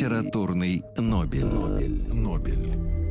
Литературный, 0.00 0.82
Нобель. 0.96 1.44
Нобель. 1.44 2.14
Нобель. 2.14 3.09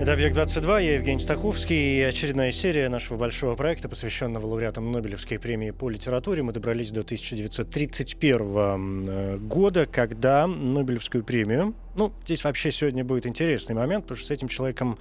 Это 0.00 0.12
«Объект-22», 0.12 0.84
я 0.84 0.94
Евгений 0.94 1.18
Стаховский, 1.18 1.98
и 1.98 2.02
очередная 2.02 2.52
серия 2.52 2.88
нашего 2.88 3.16
большого 3.16 3.56
проекта, 3.56 3.88
посвященного 3.88 4.46
лауреатам 4.46 4.92
Нобелевской 4.92 5.40
премии 5.40 5.72
по 5.72 5.90
литературе. 5.90 6.44
Мы 6.44 6.52
добрались 6.52 6.92
до 6.92 7.00
1931 7.00 9.08
э, 9.08 9.36
года, 9.38 9.86
когда 9.86 10.46
Нобелевскую 10.46 11.24
премию... 11.24 11.74
Ну, 11.96 12.12
здесь 12.24 12.44
вообще 12.44 12.70
сегодня 12.70 13.04
будет 13.04 13.26
интересный 13.26 13.74
момент, 13.74 14.04
потому 14.04 14.18
что 14.18 14.28
с 14.28 14.30
этим 14.30 14.46
человеком 14.46 15.00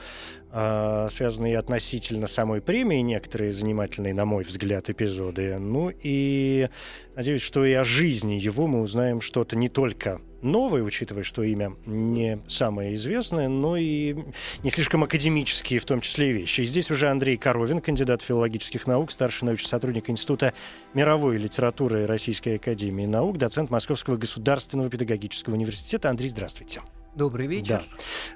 э, 0.51 1.07
связаны 1.11 1.51
и 1.51 1.53
относительно 1.53 2.25
самой 2.25 2.59
премии 2.59 3.01
некоторые 3.01 3.51
занимательные, 3.51 4.15
на 4.15 4.25
мой 4.25 4.43
взгляд, 4.43 4.89
эпизоды. 4.89 5.59
Ну 5.59 5.91
и 6.01 6.69
надеюсь, 7.15 7.43
что 7.43 7.63
и 7.63 7.73
о 7.73 7.83
жизни 7.83 8.33
его 8.33 8.65
мы 8.65 8.81
узнаем 8.81 9.21
что-то 9.21 9.55
не 9.55 9.69
только 9.69 10.21
новое, 10.47 10.81
учитывая, 10.81 11.23
что 11.23 11.43
имя 11.43 11.75
не 11.85 12.39
самое 12.47 12.95
известное, 12.95 13.47
но 13.47 13.77
и 13.77 14.15
не 14.63 14.69
слишком 14.69 15.03
академические 15.03 15.79
в 15.79 15.85
том 15.85 16.01
числе 16.01 16.31
вещи. 16.31 16.61
И 16.61 16.65
здесь 16.65 16.89
уже 16.89 17.09
Андрей 17.09 17.37
Коровин, 17.37 17.81
кандидат 17.81 18.21
филологических 18.21 18.87
наук, 18.87 19.11
старший 19.11 19.45
научный 19.45 19.67
сотрудник 19.67 20.09
Института 20.09 20.53
мировой 20.93 21.37
литературы 21.37 22.05
Российской 22.05 22.55
Академии 22.55 23.05
Наук, 23.05 23.37
доцент 23.37 23.69
Московского 23.69 24.17
государственного 24.17 24.89
педагогического 24.89 25.53
университета. 25.53 26.09
Андрей, 26.09 26.29
здравствуйте. 26.29 26.81
Добрый 27.17 27.47
вечер. 27.47 27.83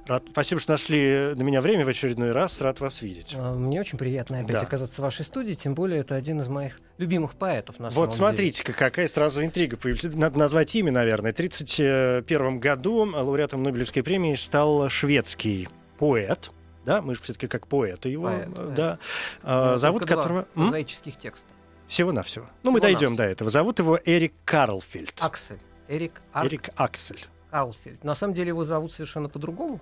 Да. 0.08 0.16
Рад, 0.16 0.24
спасибо, 0.32 0.60
что 0.60 0.72
нашли 0.74 1.34
на 1.36 1.44
меня 1.44 1.62
время 1.62 1.86
в 1.86 1.90
очередной 1.90 2.32
раз. 2.32 2.60
Рад 2.62 2.80
вас 2.80 3.04
видеть. 3.04 3.36
А, 3.38 3.54
Мне 3.54 3.80
очень 3.80 4.00
приятно 4.00 4.40
опять 4.40 4.54
Да. 4.54 4.62
оказаться 4.62 5.02
в 5.02 5.04
вашей 5.04 5.24
студии, 5.24 5.54
тем 5.54 5.76
более 5.76 6.00
это 6.00 6.16
один 6.16 6.40
из 6.42 6.48
моих 6.48 6.80
любимых 6.98 7.36
поэтов 7.36 7.78
на 7.78 7.90
Вот 7.90 7.94
самом 7.94 8.10
деле. 8.10 8.52
смотрите, 8.52 8.64
какая 8.74 9.08
сразу 9.08 9.44
интрига 9.46 9.78
появилась. 9.78 10.16
Надо 10.16 10.40
назвать 10.40 10.74
имя, 10.76 10.92
наверное. 10.92 11.32
В 11.32 11.36
1931 11.36 12.60
году 12.60 13.06
лауреатом 13.06 13.62
Нобелевской 13.62 14.02
премии 14.02 14.34
стал 14.36 14.90
шведский 14.90 15.70
поэт. 16.00 16.50
Да, 16.84 17.04
мы 17.04 17.14
же 17.14 17.22
все-таки 17.22 17.46
как 17.48 17.68
поэты 17.68 18.10
его. 18.10 18.26
Поэт, 18.26 18.48
э, 18.48 18.52
поэт. 18.52 18.74
Да. 18.74 19.00
Ну, 19.44 19.50
А, 19.50 19.78
зовут 19.78 20.06
два 20.08 20.16
которого... 20.18 20.40
М? 20.56 20.64
прозаических 20.64 21.18
текста. 21.20 21.48
Всего-навсего. 21.88 22.48
Ну, 22.64 22.72
мы 22.72 22.82
дойдем 22.82 23.16
до 23.16 23.24
этого. 23.26 23.52
Зовут 23.52 23.78
его 23.78 24.00
Эрик 24.06 24.34
Карлфельд. 24.44 25.14
Аксель. 25.20 25.60
Эрик 25.88 26.14
Арк 26.34 26.48
Эрик 26.48 26.70
Аксель. 26.76 27.24
Карлфельд. 27.52 28.04
На 28.04 28.16
самом 28.16 28.34
деле 28.34 28.50
его 28.50 28.64
зовут 28.64 28.94
совершенно 28.94 29.30
по-другому. 29.30 29.80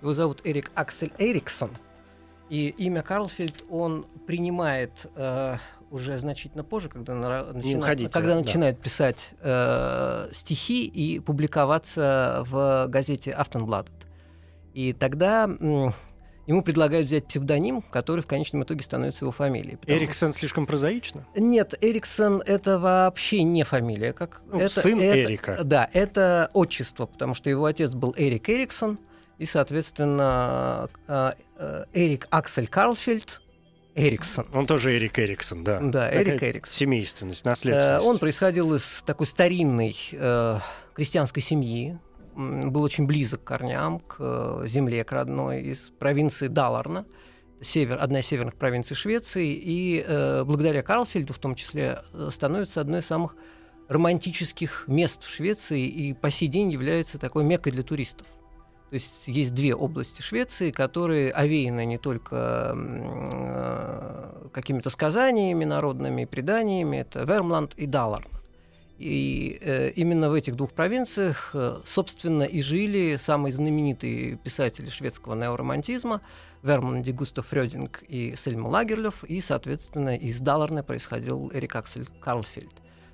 Его 0.00 0.14
зовут 0.14 0.40
Эрик 0.44 0.72
Аксель 0.74 1.12
Эриксон. 1.18 1.70
И 2.48 2.68
имя 2.78 3.02
Карлфельд 3.02 3.64
он 3.70 4.06
принимает 4.26 4.90
э, 5.14 5.56
уже 5.90 6.18
значительно 6.18 6.64
позже, 6.64 6.88
когда, 6.88 7.12
нара- 7.12 7.52
начинает, 7.52 7.78
уходите, 7.78 8.10
когда 8.10 8.34
да. 8.34 8.40
начинает 8.40 8.80
писать 8.80 9.30
э, 9.40 10.30
стихи 10.32 10.86
и 10.86 11.20
публиковаться 11.20 12.42
в 12.46 12.86
газете 12.88 13.36
Aftonbladet. 13.38 13.92
И 14.74 14.92
тогда 14.92 15.48
ему 16.50 16.62
предлагают 16.62 17.06
взять 17.06 17.26
псевдоним, 17.26 17.80
который 17.80 18.20
в 18.22 18.26
конечном 18.26 18.64
итоге 18.64 18.82
становится 18.82 19.24
его 19.24 19.32
фамилией. 19.32 19.76
потому 19.76 19.98
Эриксон 19.98 20.32
слишком 20.32 20.66
прозаично? 20.66 21.24
нет, 21.36 21.74
Эриксон 21.80 22.42
это 22.44 22.78
вообще 22.78 23.42
не 23.44 23.62
фамилия, 23.62 24.12
как 24.12 24.40
Ну, 24.52 24.60
это, 24.60 24.80
сын 24.80 25.00
это- 25.00 25.20
Эрика. 25.22 25.60
Да, 25.64 25.88
это 25.92 26.50
отчество, 26.52 27.06
потому 27.06 27.34
что 27.34 27.48
его 27.50 27.64
отец 27.66 27.94
был 27.94 28.14
Эрик 28.16 28.48
Эриксон 28.50 28.98
и, 29.38 29.46
соответственно, 29.46 30.88
э, 31.08 31.32
э, 31.58 31.84
Эрик 31.94 32.26
Аксель 32.30 32.66
Карлфельд 32.66 33.40
Эриксон. 33.94 34.46
Он 34.52 34.66
тоже 34.66 34.96
Эрик 34.96 35.18
Эриксон, 35.18 35.64
да. 35.64 35.80
Да, 35.80 36.06
Такая 36.08 36.22
Эрик 36.24 36.42
Эриксон. 36.42 36.74
Семейственность, 36.74 37.44
Э, 37.44 37.48
наследственность. 37.48 38.06
Он 38.06 38.18
происходил 38.18 38.74
из 38.74 39.02
такой 39.06 39.26
старинной 39.26 39.96
э, 40.12 40.58
крестьянской 40.94 41.42
семьи, 41.42 41.98
был 42.34 42.82
очень 42.82 43.06
близок 43.06 43.42
к 43.42 43.46
корням, 43.46 44.00
к 44.00 44.16
э, 44.18 44.66
земле, 44.66 45.04
к 45.04 45.12
родной, 45.12 45.62
из 45.62 45.90
провинции 45.98 46.48
Даларна, 46.48 47.06
север, 47.62 47.98
одна 48.00 48.20
из 48.20 48.26
северных 48.26 48.54
провинций 48.54 48.96
Швеции, 48.96 49.54
и 49.54 50.04
э, 50.06 50.44
благодаря 50.44 50.82
Карлфельду 50.82 51.32
в 51.32 51.38
том 51.38 51.54
числе 51.54 52.02
э, 52.12 52.28
становится 52.32 52.80
одной 52.80 53.00
из 53.00 53.06
самых 53.06 53.36
романтических 53.88 54.84
мест 54.86 55.24
в 55.24 55.28
Швеции 55.28 55.86
и 55.86 56.14
по 56.14 56.30
сей 56.30 56.46
день 56.48 56.70
является 56.70 57.18
такой 57.18 57.44
меккой 57.44 57.72
для 57.72 57.82
туристов. 57.82 58.26
То 58.90 58.94
есть 58.94 59.22
есть 59.26 59.54
две 59.54 59.74
области 59.74 60.20
Швеции, 60.20 60.72
которые 60.72 61.30
овеяны 61.30 61.84
не 61.84 61.98
только 61.98 62.72
э, 62.74 64.48
какими-то 64.52 64.90
сказаниями 64.90 65.64
народными, 65.64 66.24
преданиями, 66.24 66.98
это 66.98 67.22
Вермланд 67.22 67.74
и 67.74 67.86
Даларн. 67.86 68.39
И 69.00 69.58
э, 69.62 69.92
именно 69.96 70.28
в 70.28 70.34
этих 70.34 70.56
двух 70.56 70.72
провинциях, 70.72 71.52
э, 71.54 71.80
собственно, 71.86 72.42
и 72.42 72.60
жили 72.60 73.16
самые 73.18 73.50
знаменитые 73.50 74.36
писатели 74.36 74.90
шведского 74.90 75.34
неоромантизма 75.34 76.20
в 76.62 76.68
Вермланде 76.68 77.12
Густав 77.12 77.46
Фрёдинг 77.46 78.02
и 78.06 78.34
Сельма 78.36 78.68
Лагерлёв, 78.68 79.24
и, 79.24 79.40
соответственно, 79.40 80.16
из 80.16 80.38
Даларна 80.40 80.82
происходил 80.82 81.50
Эрик 81.54 81.76
Аксель 81.76 82.06
Карлфельд. 82.20 82.68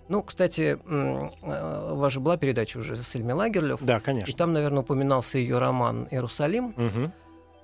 Ну, 0.08 0.22
кстати, 0.22 0.76
э, 0.84 1.92
у 1.92 1.94
вас 1.94 2.12
же 2.12 2.18
была 2.18 2.36
передача 2.36 2.78
уже 2.78 2.96
с 2.96 3.06
Сельмой 3.06 3.34
Лагерлёв, 3.34 3.78
Да, 3.80 3.98
и 3.98 4.00
конечно. 4.00 4.36
там, 4.36 4.52
наверное, 4.52 4.80
упоминался 4.80 5.38
ее 5.38 5.58
роман 5.58 6.08
«Иерусалим», 6.10 6.74
Мгм. 6.76 7.12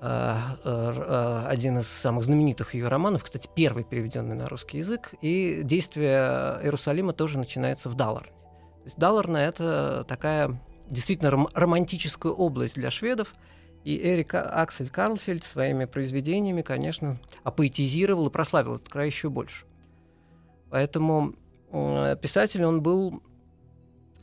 Э, 0.02 0.56
э, 0.64 1.44
один 1.48 1.78
из 1.78 1.86
самых 1.86 2.24
знаменитых 2.24 2.74
ее 2.74 2.88
романов, 2.88 3.24
кстати, 3.24 3.48
первый 3.54 3.84
переведенный 3.84 4.34
на 4.34 4.46
русский 4.46 4.78
язык, 4.78 5.14
и 5.20 5.60
действие 5.62 6.60
Иерусалима 6.62 7.12
тоже 7.12 7.38
начинается 7.38 7.88
в 7.88 7.94
Даларне. 7.94 8.32
То 8.32 8.84
есть 8.84 8.98
Даларна— 8.98 9.36
это 9.38 10.04
такая 10.08 10.60
действительно 10.91 11.30
ром- 11.30 11.50
романтическая 11.54 12.32
область 12.32 12.74
для 12.74 12.91
шведов, 12.91 13.34
и 13.84 13.96
Эрик 13.96 14.34
А- 14.34 14.42
Аксель 14.62 14.91
Карлфельд 14.91 15.44
своими 15.44 15.84
произведениями, 15.84 16.62
конечно, 16.62 17.18
апоэтизировал 17.44 18.26
и 18.26 18.30
прославил 18.30 18.76
этот 18.76 18.88
край 18.88 19.06
еще 19.06 19.30
больше. 19.30 19.66
Поэтому 20.70 21.34
писатель 21.70 22.64
он 22.64 22.82
был 22.82 23.22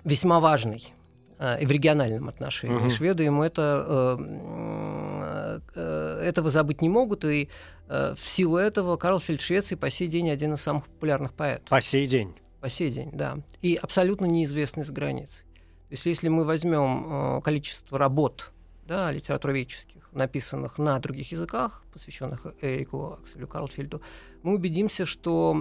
весьма 0.04 0.40
важный 0.40 0.94
и 1.40 1.66
в 1.66 1.72
региональном 1.72 2.28
отношении. 2.28 2.76
Мгм. 2.76 2.90
Шведы 2.90 3.24
ему 3.24 3.44
это, 3.44 3.86
э, 4.20 5.60
э, 5.76 6.22
этого 6.26 6.50
забыть 6.50 6.82
не 6.82 6.90
могут, 6.90 7.24
и 7.24 7.50
э, 7.88 8.14
в 8.20 8.28
силу 8.28 8.58
этого 8.58 8.98
Карлфельд 8.98 9.42
в 9.42 9.46
Швеции 9.46 9.76
по 9.76 9.90
сей 9.90 10.08
день 10.08 10.30
один 10.30 10.54
из 10.54 10.62
самых 10.62 10.86
популярных 10.88 11.34
поэтов. 11.34 11.70
По 11.70 11.80
сей 11.82 12.08
день. 12.08 12.36
По 12.60 12.70
сей 12.70 12.92
день, 12.92 13.12
да. 13.14 13.38
И 13.62 13.76
абсолютно 13.76 14.26
неизвестный 14.26 14.84
за 14.84 14.92
границей. 14.92 15.46
То 15.88 15.94
есть 15.94 16.06
если 16.06 16.28
мы 16.28 16.44
возьмем 16.44 17.38
э, 17.38 17.42
количество 17.42 17.98
работ 17.98 18.52
да, 18.86 19.10
литературоведческих, 19.12 20.10
написанных 20.12 20.78
на 20.78 21.00
других 21.00 21.32
языках, 21.32 21.84
посвященных 21.94 22.48
Эрику 22.62 23.20
Акселю 23.22 23.48
Карлфельду, 23.48 24.02
мы 24.44 24.56
убедимся, 24.56 25.06
что 25.06 25.56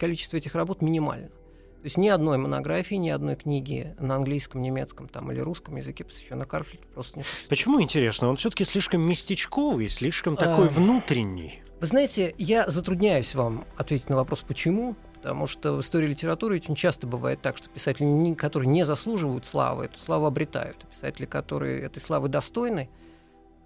количество 0.00 0.36
этих 0.36 0.54
работ 0.54 0.82
минимально. 0.82 1.30
То 1.82 1.86
есть 1.86 1.96
ни 1.96 2.06
одной 2.06 2.38
монографии, 2.38 2.94
ни 2.94 3.08
одной 3.08 3.34
книги 3.34 3.96
на 3.98 4.14
английском, 4.14 4.62
немецком 4.62 5.08
там, 5.08 5.32
или 5.32 5.40
русском 5.40 5.74
языке, 5.74 6.04
посвященной 6.04 6.46
Карлфельду, 6.46 6.86
просто 6.94 7.18
не 7.18 7.24
существует. 7.24 7.48
Почему 7.48 7.82
интересно? 7.82 8.28
Он 8.28 8.36
все-таки 8.36 8.62
слишком 8.62 9.00
местечковый, 9.00 9.88
слишком 9.88 10.36
такой 10.36 10.66
А. 10.66 10.68
внутренний. 10.68 11.60
Вы 11.80 11.86
знаете, 11.88 12.36
я 12.38 12.70
затрудняюсь 12.70 13.34
вам 13.34 13.64
ответить 13.76 14.08
на 14.08 14.14
вопрос 14.14 14.44
«почему?», 14.46 14.94
потому 15.14 15.48
что 15.48 15.72
в 15.72 15.80
истории 15.80 16.06
литературы 16.06 16.54
очень 16.54 16.76
часто 16.76 17.08
бывает 17.08 17.42
так, 17.42 17.56
что 17.56 17.68
писатели, 17.68 18.34
которые 18.34 18.68
не 18.68 18.84
заслуживают 18.84 19.44
славы, 19.44 19.86
эту 19.86 19.98
славу 19.98 20.26
обретают. 20.26 20.76
А 20.84 20.86
писатели, 20.86 21.26
которые 21.26 21.82
этой 21.82 21.98
славы 21.98 22.28
достойны, 22.28 22.90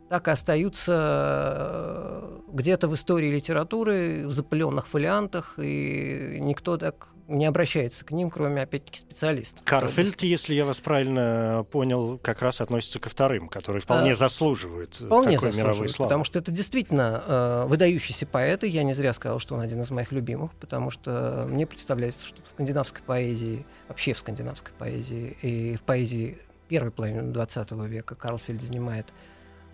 так 0.08 0.28
и 0.28 0.30
остаются 0.30 0.94
э, 0.96 2.40
где-то 2.48 2.88
в 2.88 2.94
истории 2.94 3.30
литературы, 3.30 4.26
в 4.26 4.32
запыленных 4.32 4.86
фолиантах, 4.86 5.58
и 5.58 6.38
никто 6.40 6.78
так 6.78 7.08
не 7.28 7.44
обращается 7.46 8.04
к 8.04 8.10
ним, 8.12 8.30
кроме, 8.30 8.62
опять-таки, 8.62 9.00
специалистов. 9.00 9.62
Карфельд, 9.64 10.22
если 10.22 10.54
я 10.54 10.64
вас 10.64 10.80
правильно 10.80 11.66
понял, 11.70 12.18
как 12.18 12.42
раз 12.42 12.60
относится 12.60 12.98
ко 12.98 13.08
вторым, 13.08 13.48
которые 13.48 13.80
вполне 13.80 14.12
А, 14.12 14.14
заслуживают 14.14 14.96
Вполне 14.96 15.36
такой 15.36 15.52
мировой 15.52 15.52
заслуживает, 15.52 15.90
славы. 15.90 16.08
потому 16.08 16.24
что 16.24 16.38
это 16.38 16.50
действительно 16.52 17.22
э, 17.26 17.64
выдающийся 17.66 18.26
поэт, 18.26 18.64
и 18.64 18.68
я 18.68 18.82
не 18.84 18.92
зря 18.92 19.12
сказал, 19.12 19.38
что 19.38 19.54
он 19.54 19.60
один 19.60 19.80
из 19.80 19.90
моих 19.90 20.12
любимых, 20.12 20.52
потому 20.54 20.90
что 20.90 21.44
мне 21.48 21.66
представляется, 21.66 22.26
что 22.26 22.42
в 22.42 22.48
скандинавской 22.48 23.02
поэзии, 23.02 23.66
вообще 23.88 24.12
в 24.12 24.18
скандинавской 24.18 24.72
поэзии 24.78 25.36
и 25.42 25.76
в 25.76 25.82
поэзии 25.82 26.38
первой 26.68 26.90
половины 26.90 27.22
20 27.32 27.72
века 27.72 28.14
Карлфельд 28.14 28.62
занимает 28.62 29.06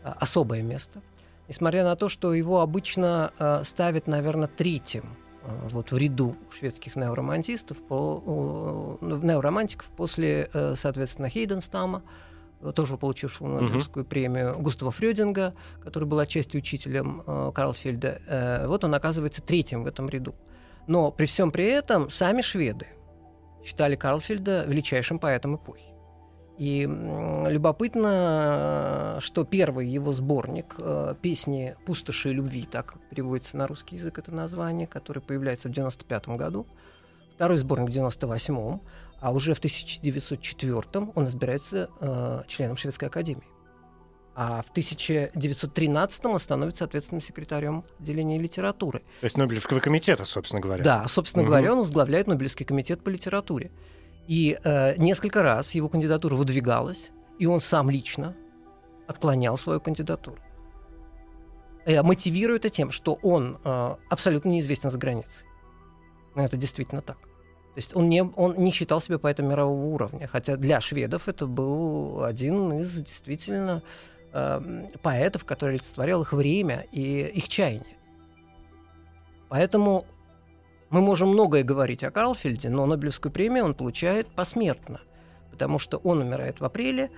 а, 0.04 0.16
особое 0.20 0.62
место. 0.62 1.00
Несмотря 1.48 1.84
на 1.84 1.96
то, 1.96 2.08
что 2.08 2.34
его 2.34 2.60
обычно 2.60 3.32
а, 3.38 3.64
ставят, 3.64 4.06
наверное, 4.06 4.48
третьим 4.48 5.04
а, 5.04 5.21
вот 5.70 5.90
в 5.90 5.98
ряду 5.98 6.36
шведских 6.50 6.96
неоромантистов, 6.96 7.78
по, 7.78 8.98
ну, 9.00 9.18
неоромантиков 9.18 9.86
после, 9.96 10.48
э, 10.52 10.74
соответственно, 10.76 11.28
Хейденстама, 11.28 12.02
тоже 12.74 12.96
получившего 12.96 13.48
Нобелевскую 13.48 14.04
uh-huh. 14.04 14.08
премию, 14.08 14.54
Густава 14.58 14.92
Фрёдинга, 14.92 15.54
который 15.82 16.04
был 16.04 16.20
отчасти 16.20 16.56
учителем 16.56 17.22
э, 17.26 17.50
Карлфельда. 17.52 18.22
Э, 18.26 18.66
вот 18.68 18.84
он 18.84 18.94
оказывается 18.94 19.42
третьим 19.42 19.82
в 19.82 19.86
этом 19.86 20.08
ряду. 20.08 20.34
Но 20.86 21.10
при 21.10 21.26
всем 21.26 21.50
при 21.50 21.64
этом 21.64 22.08
сами 22.08 22.40
шведы 22.40 22.86
считали 23.64 23.96
Карлфельда 23.96 24.64
величайшим 24.66 25.18
поэтом 25.18 25.56
эпохи. 25.56 25.91
И 26.62 26.82
любопытно, 27.48 29.18
что 29.20 29.42
первый 29.44 29.88
его 29.88 30.12
сборник 30.12 30.76
э, 30.78 31.16
песни 31.20 31.74
«Пустоши 31.84 32.30
и 32.30 32.34
любви», 32.34 32.68
так 32.70 32.94
переводится 33.10 33.56
на 33.56 33.66
русский 33.66 33.96
язык 33.96 34.20
это 34.20 34.32
название, 34.32 34.86
который 34.86 35.20
появляется 35.20 35.68
в 35.68 35.72
95 35.72 36.28
году, 36.28 36.64
второй 37.34 37.56
сборник 37.56 37.88
в 37.88 37.92
98 37.92 38.78
а 39.20 39.32
уже 39.32 39.54
в 39.54 39.58
1904 39.58 41.06
он 41.16 41.26
избирается 41.26 41.90
э, 41.98 42.42
членом 42.46 42.76
Шведской 42.76 43.08
академии. 43.08 43.42
А 44.36 44.62
в 44.62 44.70
1913 44.70 46.24
он 46.26 46.38
становится, 46.38 46.78
соответственно, 46.78 47.20
секретарем 47.20 47.82
отделения 47.98 48.38
литературы. 48.38 49.00
То 49.20 49.24
есть 49.24 49.36
Нобелевского 49.36 49.80
комитета, 49.80 50.24
собственно 50.24 50.62
говоря. 50.62 50.84
Да, 50.84 51.08
собственно 51.08 51.42
угу. 51.42 51.48
говоря, 51.48 51.72
он 51.72 51.80
возглавляет 51.80 52.28
Нобелевский 52.28 52.64
комитет 52.64 53.02
по 53.02 53.08
литературе. 53.08 53.72
И 54.26 54.58
э, 54.62 54.96
несколько 54.96 55.42
раз 55.42 55.74
его 55.74 55.88
кандидатура 55.88 56.34
выдвигалась, 56.34 57.10
и 57.38 57.46
он 57.46 57.60
сам 57.60 57.90
лично 57.90 58.34
отклонял 59.06 59.56
свою 59.56 59.80
кандидатуру. 59.80 60.38
Э, 61.84 62.02
мотивируя 62.02 62.56
это 62.56 62.70
тем, 62.70 62.90
что 62.90 63.18
он 63.22 63.58
э, 63.64 63.96
абсолютно 64.08 64.50
неизвестен 64.50 64.90
за 64.90 64.98
границей. 64.98 65.46
Но 66.34 66.44
это 66.44 66.56
действительно 66.56 67.02
так. 67.02 67.16
То 67.16 67.78
есть 67.78 67.96
он 67.96 68.08
не, 68.08 68.22
он 68.22 68.54
не 68.58 68.70
считал 68.70 69.00
себя 69.00 69.18
поэтом 69.18 69.48
мирового 69.48 69.86
уровня, 69.86 70.26
хотя 70.26 70.56
для 70.56 70.80
шведов 70.80 71.26
это 71.26 71.46
был 71.46 72.22
один 72.22 72.80
из 72.80 72.94
действительно 73.00 73.82
э, 74.32 74.88
поэтов, 75.02 75.44
который 75.44 75.76
олицетворял 75.76 76.22
их 76.22 76.32
время 76.32 76.86
и 76.92 77.22
их 77.34 77.48
чаяние. 77.48 77.96
Поэтому 79.48 80.06
мы 80.92 81.00
можем 81.00 81.30
многое 81.30 81.64
говорить 81.64 82.04
о 82.04 82.10
Карлфельде, 82.10 82.68
но 82.68 82.86
Нобелевскую 82.86 83.32
премию 83.32 83.64
он 83.64 83.74
получает 83.74 84.28
посмертно, 84.28 85.00
потому 85.50 85.78
что 85.78 85.96
он 85.96 86.20
умирает 86.20 86.60
в 86.60 86.64
апреле, 86.64 87.10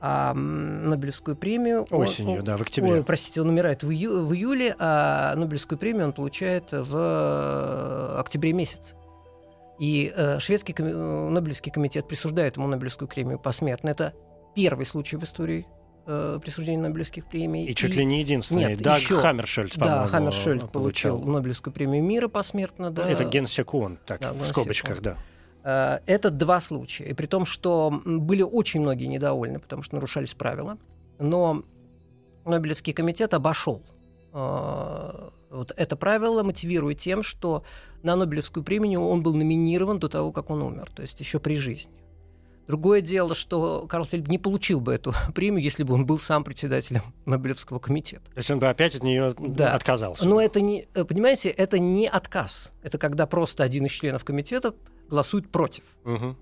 а 0.00 0.34
Нобелевскую 0.34 1.36
премию... 1.36 1.86
Осенью, 1.90 2.40
он, 2.40 2.44
да, 2.44 2.56
в 2.56 2.60
октябре. 2.60 2.92
Ой, 2.92 3.04
простите, 3.04 3.40
он 3.40 3.48
умирает 3.48 3.82
в, 3.82 3.90
ию, 3.90 4.26
в 4.26 4.34
июле, 4.34 4.76
а 4.78 5.34
Нобелевскую 5.34 5.78
премию 5.78 6.06
он 6.06 6.12
получает 6.12 6.72
в 6.72 6.94
э, 6.94 8.16
октябре 8.20 8.52
месяце. 8.52 8.94
И 9.78 10.12
э, 10.14 10.38
шведский 10.38 10.74
коми- 10.74 10.92
э, 10.92 11.28
Нобелевский 11.30 11.72
комитет 11.72 12.06
присуждает 12.06 12.56
ему 12.58 12.66
Нобелевскую 12.66 13.08
премию 13.08 13.38
посмертно. 13.38 13.88
Это 13.88 14.12
первый 14.54 14.84
случай 14.84 15.16
в 15.16 15.24
истории 15.24 15.66
э, 16.06 16.38
присуждения 16.42 16.82
Нобелевских 16.82 17.26
премий. 17.26 17.66
И 17.66 17.74
чуть 17.74 17.94
ли 17.94 18.04
не 18.04 18.20
единственный. 18.20 18.68
Нет, 18.68 18.82
Даг 18.82 19.00
еще... 19.00 19.20
Хаммершельд, 19.20 19.76
Да, 19.76 20.06
Хаммершельд 20.06 20.70
получил 20.70 21.20
Нобелевскую 21.20 21.72
премию 21.72 22.02
мира 22.02 22.28
посмертно. 22.28 22.90
Да. 22.90 23.08
Это 23.08 23.24
Генсекун, 23.24 23.98
так, 24.06 24.20
да, 24.20 24.32
в 24.32 24.40
скобочках, 24.40 25.00
да. 25.00 25.16
Э, 25.64 26.00
это 26.06 26.30
два 26.30 26.60
случая. 26.60 27.04
И 27.04 27.14
при 27.14 27.26
том, 27.26 27.46
что 27.46 28.02
были 28.04 28.42
очень 28.42 28.80
многие 28.80 29.06
недовольны, 29.06 29.58
потому 29.58 29.82
что 29.82 29.94
нарушались 29.94 30.34
правила. 30.34 30.78
Но 31.18 31.64
Нобелевский 32.44 32.92
комитет 32.92 33.34
обошел 33.34 33.82
э, 34.32 35.30
вот 35.50 35.72
это 35.76 35.96
правило, 35.96 36.42
мотивируя 36.42 36.94
тем, 36.94 37.22
что 37.22 37.64
на 38.02 38.16
Нобелевскую 38.16 38.64
премию 38.64 39.02
он 39.02 39.22
был 39.22 39.34
номинирован 39.34 39.98
до 39.98 40.08
того, 40.08 40.32
как 40.32 40.50
он 40.50 40.62
умер, 40.62 40.90
то 40.94 41.02
есть 41.02 41.20
еще 41.20 41.38
при 41.38 41.54
жизни. 41.54 42.01
Другое 42.66 43.00
дело, 43.00 43.34
что 43.34 43.86
Карл 43.88 44.04
Фельд 44.04 44.28
не 44.28 44.38
получил 44.38 44.80
бы 44.80 44.94
эту 44.94 45.14
премию, 45.34 45.62
если 45.62 45.82
бы 45.82 45.94
он 45.94 46.06
был 46.06 46.18
сам 46.18 46.44
председателем 46.44 47.02
Нобелевского 47.26 47.78
комитета. 47.78 48.24
То 48.32 48.38
есть 48.38 48.50
он 48.50 48.58
бы 48.58 48.68
опять 48.68 48.94
от 48.94 49.02
нее 49.02 49.34
да. 49.38 49.74
отказался. 49.74 50.28
Но 50.28 50.40
это 50.40 50.60
не, 50.60 50.86
э, 50.94 51.04
понимаете, 51.04 51.48
это 51.50 51.78
не 51.78 52.08
отказ. 52.08 52.72
Это 52.82 52.98
когда 52.98 53.26
просто 53.26 53.62
один 53.62 53.86
из 53.86 53.92
членов 53.92 54.24
комитета 54.24 54.74
голосует 55.08 55.50
против. 55.50 55.84
Угу 56.04 56.36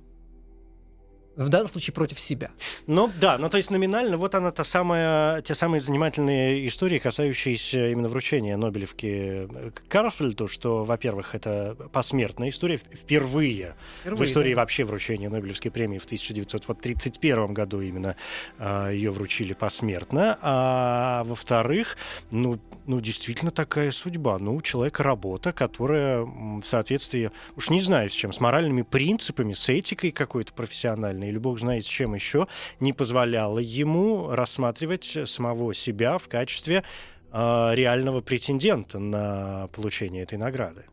в 1.37 1.49
данном 1.49 1.71
случае 1.71 1.95
против 1.95 2.19
себя. 2.19 2.51
Ну 2.87 3.11
да, 3.21 3.39
ну 3.39 3.49
то 3.49 3.57
есть 3.57 3.71
номинально 3.71 4.17
вот 4.17 4.35
она 4.35 4.51
та 4.51 4.65
самая, 4.65 5.43
те 5.43 5.55
самые 5.55 5.81
занимательные 5.81 6.67
истории, 6.67 6.99
касающиеся 6.99 7.91
именно 7.91 8.09
вручения 8.09 8.57
Нобелевки 8.57 9.49
Карфельду, 9.89 10.49
что, 10.49 10.85
во-первых, 10.85 11.35
это 11.35 11.77
посмертная 11.93 12.49
история 12.49 12.77
впервые, 12.79 13.75
впервые 14.01 14.19
в 14.19 14.25
истории 14.25 14.55
да. 14.55 14.61
вообще 14.61 14.85
вручения 14.85 15.31
Нобелевской 15.31 15.71
премии 15.71 15.99
в 15.99 16.05
1931 16.05 17.55
году 17.55 17.81
именно 17.81 18.17
э, 18.59 18.91
ее 18.93 19.11
вручили 19.11 19.53
посмертно, 19.53 20.39
а 20.43 21.25
во-вторых, 21.25 21.97
ну, 22.31 22.59
ну 22.87 23.01
действительно 23.01 23.51
такая 23.51 23.93
судьба, 23.93 24.39
ну 24.39 24.57
у 24.57 24.63
человека 24.63 25.03
работа, 25.03 25.53
которая 25.53 26.23
в 26.23 26.63
соответствии, 26.65 27.31
уж 27.57 27.71
не 27.71 27.81
знаю 27.81 28.11
с 28.11 28.13
чем, 28.13 28.33
с 28.33 28.41
моральными 28.41 28.83
принципами, 28.83 29.53
с 29.53 29.69
этикой 29.69 30.11
какой-то 30.11 30.53
профессиональной 30.53 31.20
или 31.25 31.39
бог 31.39 31.59
знает 31.59 31.85
с 31.85 31.89
чем 31.89 32.15
еще, 32.15 32.47
не 32.79 32.93
позволяло 32.93 33.59
ему 33.59 34.31
рассматривать 34.31 35.19
самого 35.25 35.75
себя 35.75 36.19
в 36.19 36.29
качестве 36.29 36.85
э, 37.33 37.71
реального 37.75 38.21
претендента 38.21 38.99
на 38.99 39.69
получение 39.73 40.23
этой 40.23 40.39
награды. 40.39 40.85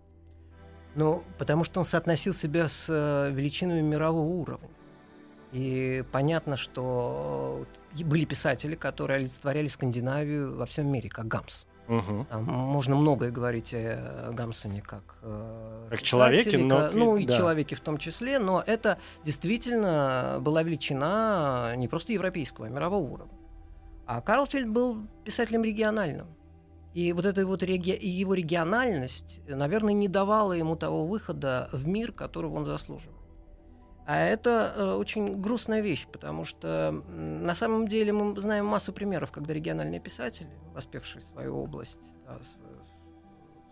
Ну, 0.96 1.24
потому 1.38 1.64
что 1.64 1.80
он 1.80 1.86
соотносил 1.86 2.34
себя 2.34 2.68
с 2.68 2.88
э, 2.90 3.32
величинами 3.32 3.82
мирового 3.82 4.26
уровня. 4.26 4.70
И 5.52 6.04
понятно, 6.12 6.58
что 6.58 7.66
были 8.04 8.26
писатели, 8.26 8.76
которые 8.76 9.18
олицетворяли 9.18 9.68
Скандинавию 9.68 10.58
во 10.58 10.66
всем 10.66 10.92
мире, 10.92 11.08
как 11.08 11.28
Гамс. 11.28 11.67
Угу. 11.88 12.28
Там 12.30 12.44
можно 12.44 12.96
многое 12.96 13.32
говорить 13.32 13.74
о 13.74 14.32
Гамсоне 14.34 14.82
как 14.82 15.04
э, 15.22 15.88
как 15.90 16.02
человеке, 16.02 16.58
но 16.58 16.90
ну 16.92 17.16
и 17.16 17.26
да. 17.26 17.38
человеке 17.38 17.76
в 17.76 17.80
том 17.80 17.98
числе, 17.98 18.40
но 18.40 18.62
это 18.66 18.98
действительно 19.24 20.38
была 20.42 20.64
величина 20.64 21.74
не 21.78 21.88
просто 21.88 22.12
европейского, 22.12 22.68
а 22.68 22.70
мирового 22.70 23.04
уровня. 23.04 23.34
А 24.06 24.22
Карлфельд 24.22 24.70
был 24.70 25.08
писателем 25.24 25.64
региональным. 25.64 26.28
И 26.94 27.14
вот 27.14 27.26
эта 27.26 27.46
вот 27.46 27.62
реги... 27.62 27.98
его 28.02 28.34
региональность, 28.34 29.42
наверное, 29.48 29.94
не 29.94 30.08
давала 30.08 30.54
ему 30.54 30.76
того 30.76 31.06
выхода 31.06 31.70
в 31.72 31.86
мир, 31.88 32.12
которого 32.12 32.56
он 32.56 32.66
заслуживал. 32.66 33.17
А 34.08 34.18
это 34.20 34.74
э, 34.74 34.94
очень 34.94 35.42
грустная 35.42 35.82
вещь, 35.82 36.08
потому 36.08 36.46
что 36.46 37.04
на 37.10 37.54
самом 37.54 37.90
деле 37.90 38.14
мы 38.14 38.40
знаем 38.40 38.66
массу 38.66 38.94
примеров, 38.94 39.32
когда 39.32 39.54
региональные 39.54 40.00
писатели, 40.00 40.50
воспевшие 40.74 41.22
свою 41.24 41.58
область, 41.58 42.00
да, 42.26 42.40
свою, 42.40 42.80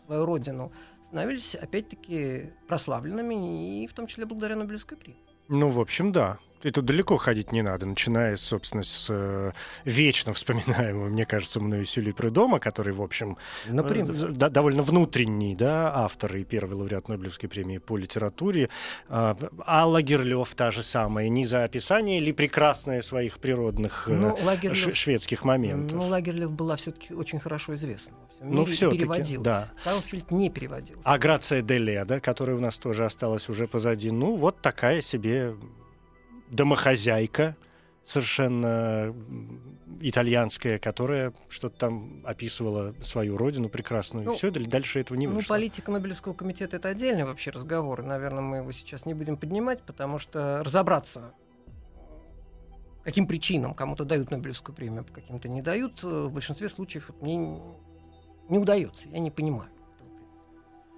свою 0.06 0.26
родину, 0.26 0.74
становились 1.08 1.56
опять-таки 1.56 2.50
прославленными, 2.68 3.84
и 3.84 3.88
в 3.88 3.94
том 3.94 4.08
числе 4.08 4.26
благодаря 4.26 4.58
Нобелевской 4.58 4.98
премии. 4.98 5.18
Ну, 5.48 5.70
в 5.70 5.80
общем, 5.80 6.12
да. 6.12 6.38
И 6.66 6.72
тут 6.72 6.86
далеко 6.86 7.18
ходить 7.18 7.52
не 7.52 7.62
надо, 7.62 7.86
начиная, 7.86 8.36
собственно, 8.38 8.82
с 8.82 9.06
э, 9.10 9.52
вечно 9.84 10.34
вспоминаемого, 10.34 11.10
мне 11.10 11.24
кажется, 11.24 11.60
мною 11.60 11.86
Сюли 11.86 12.12
Прудома, 12.12 12.60
который, 12.60 12.92
в 12.92 13.04
общем, 13.04 13.38
Например? 13.68 14.10
Э, 14.10 14.32
да, 14.32 14.50
довольно 14.50 14.82
внутренний 14.82 15.56
да, 15.56 15.94
автор 15.94 16.36
и 16.36 16.44
первый 16.44 16.74
лауреат 16.74 17.08
Нобелевской 17.08 17.48
премии 17.48 17.78
по 17.78 17.98
литературе. 17.98 18.70
Э, 19.10 19.36
Алла 19.68 20.02
Герлёв 20.02 20.56
та 20.56 20.72
же 20.72 20.82
самая, 20.82 21.30
не 21.30 21.46
за 21.46 21.66
описание 21.66 22.20
ли 22.20 22.34
прекрасное 22.34 23.04
своих 23.04 23.38
природных 23.38 24.10
э, 24.10 24.14
ну, 24.14 24.36
Лагерлёв, 24.44 24.96
шведских 24.96 25.44
моментов. 25.44 25.96
Ну, 25.96 26.08
Лагерлёв 26.08 26.52
была 26.52 26.78
все-таки 26.78 27.14
очень 27.14 27.40
хорошо 27.40 27.76
известна. 27.76 28.16
Ну, 28.42 28.66
все-таки, 28.66 29.38
да. 29.38 29.72
Карлфильд 29.84 30.32
не 30.32 30.50
переводил. 30.50 30.98
А 31.04 31.20
Грация 31.20 31.62
де 31.62 31.78
Леда, 31.78 32.20
которая 32.20 32.58
у 32.58 32.60
нас 32.60 32.80
тоже 32.80 33.06
осталась 33.06 33.50
уже 33.50 33.68
позади, 33.68 34.10
ну, 34.10 34.36
вот 34.36 34.62
такая 34.62 35.02
себе 35.02 35.54
домохозяйка 36.56 37.56
совершенно 38.06 39.14
итальянская, 40.02 40.78
которая 40.78 41.34
что-то 41.50 41.78
там 41.78 42.22
описывала 42.24 42.94
свою 43.02 43.38
родину 43.38 43.70
прекрасную. 43.70 44.26
Ну, 44.26 44.34
и 44.34 44.36
все, 44.36 44.52
дальше 44.52 45.00
этого 45.00 45.18
не 45.18 45.28
ну, 45.28 45.36
вышло. 45.36 45.54
Ну, 45.54 45.60
политика 45.60 45.92
Нобелевского 45.92 46.34
комитета— 46.34 46.76
это 46.78 46.90
отдельный 46.90 47.24
вообще 47.24 47.52
разговор. 47.52 48.02
И, 48.02 48.06
наверное, 48.06 48.42
мы 48.42 48.58
его 48.58 48.72
сейчас 48.72 49.06
не 49.06 49.14
будем 49.14 49.38
поднимать, 49.38 49.82
потому 49.82 50.20
что 50.20 50.64
разобраться, 50.64 51.34
каким 53.04 53.28
причинам 53.28 53.74
кому-то 53.74 54.06
дают 54.06 54.32
Нобелевскую 54.32 54.76
премию, 54.76 55.06
а 55.10 55.14
каким-то 55.14 55.48
не 55.50 55.62
дают, 55.62 56.04
в 56.04 56.30
большинстве 56.32 56.70
случаев 56.70 57.10
мне 57.22 57.60
не 58.50 58.60
удается. 58.60 59.08
Я 59.10 59.20
не 59.20 59.32
понимаю. 59.32 59.70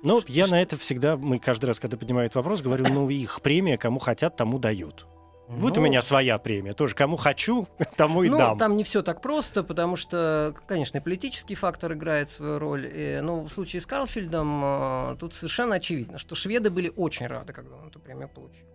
Ну, 0.04 0.22
я 0.28 0.46
что? 0.46 0.56
на 0.56 0.62
это 0.62 0.78
всегда, 0.78 1.18
мы 1.18 1.40
каждый 1.40 1.66
раз, 1.66 1.80
когда 1.80 1.98
поднимают 1.98 2.36
вопрос, 2.36 2.62
говорю, 2.62 2.86
ну, 2.90 3.10
их 3.10 3.42
премия, 3.42 3.78
кому 3.78 4.00
хотят, 4.00 4.36
тому 4.36 4.60
дают. 4.60 5.08
Вот 5.48 5.75
Ну, 5.75 5.82
у 5.82 5.86
меня 5.86 6.01
своя 6.01 6.38
премия. 6.38 6.74
Тоже 6.74 6.94
кому 6.94 7.16
хочу, 7.16 7.68
тому 7.96 8.24
и 8.24 8.30
ну, 8.30 8.38
дам. 8.38 8.58
там 8.58 8.75
не 8.75 8.84
все 8.84 9.01
так 9.01 9.22
просто, 9.22 9.63
потому 9.63 9.96
что, 9.96 10.54
конечно, 10.68 10.98
и 10.98 11.01
политический 11.01 11.56
фактор 11.56 11.94
играет 11.94 12.30
свою 12.30 12.60
роль. 12.60 12.86
И, 12.94 13.22
ну, 13.24 13.44
в 13.44 13.50
случае 13.50 13.82
с 13.82 13.86
Карлфильдом 13.86 14.62
э, 14.63 15.16
тут 15.20 15.34
совершенно 15.34 15.75
очевидно, 15.75 16.18
что 16.18 16.36
шведы 16.36 16.70
были 16.70 16.92
очень 16.94 17.27
рады, 17.27 17.54
когда 17.54 17.77
он 17.77 17.88
эту 17.88 18.00
премию 18.00 18.27
получил. 18.27 18.68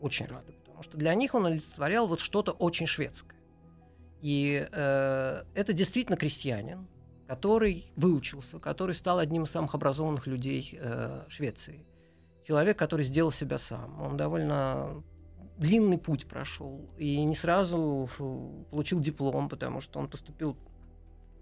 Очень 0.00 0.26
рады, 0.26 0.52
потому 0.52 0.84
что 0.84 0.96
для 0.96 1.12
них 1.14 1.34
он 1.34 1.46
олицетворял 1.46 2.06
вот 2.06 2.20
что-то 2.20 2.52
очень 2.52 2.86
шведское. 2.86 3.38
И 4.22 4.66
э, 4.70 5.42
это 5.54 5.72
действительно 5.72 6.16
крестьянин, 6.16 6.86
который 7.26 7.92
выучился, 7.96 8.60
который 8.60 8.94
стал 8.94 9.18
одним 9.18 9.44
из 9.44 9.50
самых 9.50 9.74
образованных 9.74 10.28
людей 10.28 10.78
э, 10.80 11.24
Швеции. 11.28 11.84
Человек, 12.46 12.78
который 12.78 13.04
сделал 13.04 13.32
себя 13.32 13.58
сам. 13.58 14.00
Он 14.00 14.16
довольно 14.16 15.02
длинный 15.58 15.98
путь 15.98 16.26
прошел 16.26 16.88
и 16.96 17.22
не 17.24 17.34
сразу 17.34 18.08
получил 18.70 19.00
диплом, 19.00 19.48
потому 19.48 19.80
что 19.80 19.98
он 19.98 20.08
поступил 20.08 20.56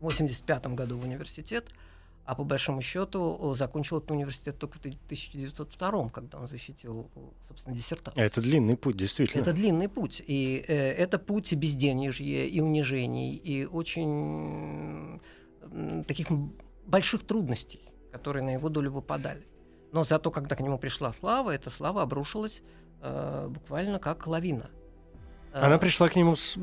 в 0.00 0.04
85 0.04 0.66
году 0.68 0.98
в 0.98 1.04
университет, 1.04 1.70
а 2.24 2.34
по 2.34 2.42
большому 2.42 2.82
счету 2.82 3.52
э, 3.52 3.54
закончил 3.54 3.98
этот 3.98 4.10
университет 4.10 4.58
только 4.58 4.74
в 4.74 4.78
1902, 4.78 6.08
когда 6.08 6.38
он 6.38 6.48
защитил, 6.48 7.08
э, 7.14 7.20
собственно, 7.46 7.76
диссертацию. 7.76 8.24
Это 8.24 8.40
длинный 8.40 8.76
путь, 8.76 8.96
действительно. 8.96 9.42
Это 9.42 9.52
длинный 9.52 9.88
путь. 9.88 10.20
И 10.26 10.64
э, 10.66 10.74
это 10.74 11.20
путь 11.20 11.52
и 11.52 11.56
безденежья, 11.56 12.44
и 12.44 12.60
унижений, 12.60 13.36
и 13.36 13.64
очень 13.64 15.20
таких 16.06 16.28
больших 16.86 17.24
трудностей, 17.24 17.80
которые 18.12 18.42
на 18.42 18.50
его 18.50 18.68
долю 18.68 18.90
выпадали. 18.90 19.46
Но 19.92 20.04
зато, 20.04 20.30
когда 20.30 20.56
к 20.56 20.60
нему 20.60 20.78
пришла 20.78 21.12
слава, 21.12 21.52
эта 21.52 21.70
слава 21.70 22.02
обрушилась 22.02 22.62
э, 23.02 23.46
буквально 23.48 23.98
как 23.98 24.26
лавина. 24.26 24.70
Э, 25.52 25.60
Она 25.60 25.78
пришла 25.78 26.08
к 26.08 26.16
нему 26.16 26.34
с... 26.36 26.58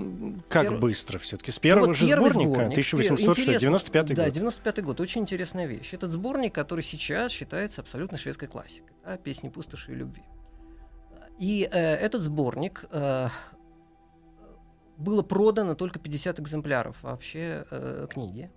как 0.49 0.67
Перв- 0.67 0.79
быстро 0.79 1.17
все-таки? 1.19 1.51
С 1.51 1.59
первого 1.59 1.87
вот 1.87 1.95
же 1.95 2.07
сборника, 2.07 2.31
сборник, 2.43 2.71
1895 2.71 4.03
интересно, 4.03 4.15
Да, 4.15 4.25
год. 4.25 4.33
95 4.33 4.83
год. 4.83 4.99
Очень 5.01 5.21
интересная 5.21 5.65
вещь. 5.65 5.93
Этот 5.93 6.11
сборник, 6.11 6.53
который 6.53 6.81
сейчас 6.81 7.31
считается 7.31 7.81
абсолютно 7.81 8.17
шведской 8.17 8.47
классикой. 8.47 8.95
да, 9.05 9.17
песни 9.17 9.49
пустоши 9.49 9.91
и 9.91 9.95
любви. 9.95 10.23
И 11.39 11.67
э, 11.71 11.77
этот 11.79 12.21
сборник 12.21 12.85
э, 12.91 13.29
было 14.97 15.23
продано 15.23 15.75
только 15.75 15.99
50 15.99 16.39
экземпляров 16.39 17.01
вообще 17.01 17.65
э, 17.71 18.07
книги. 18.09 18.51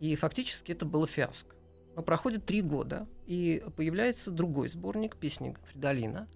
И 0.00 0.16
фактически 0.16 0.72
это 0.72 0.84
было 0.84 1.06
фиаско. 1.06 1.54
Но 1.94 2.02
проходит 2.02 2.44
три 2.46 2.62
года, 2.62 3.06
и 3.26 3.62
появляется 3.76 4.30
другой 4.30 4.68
сборник 4.68 5.16
песни 5.16 5.56
Фридолина. 5.70 6.26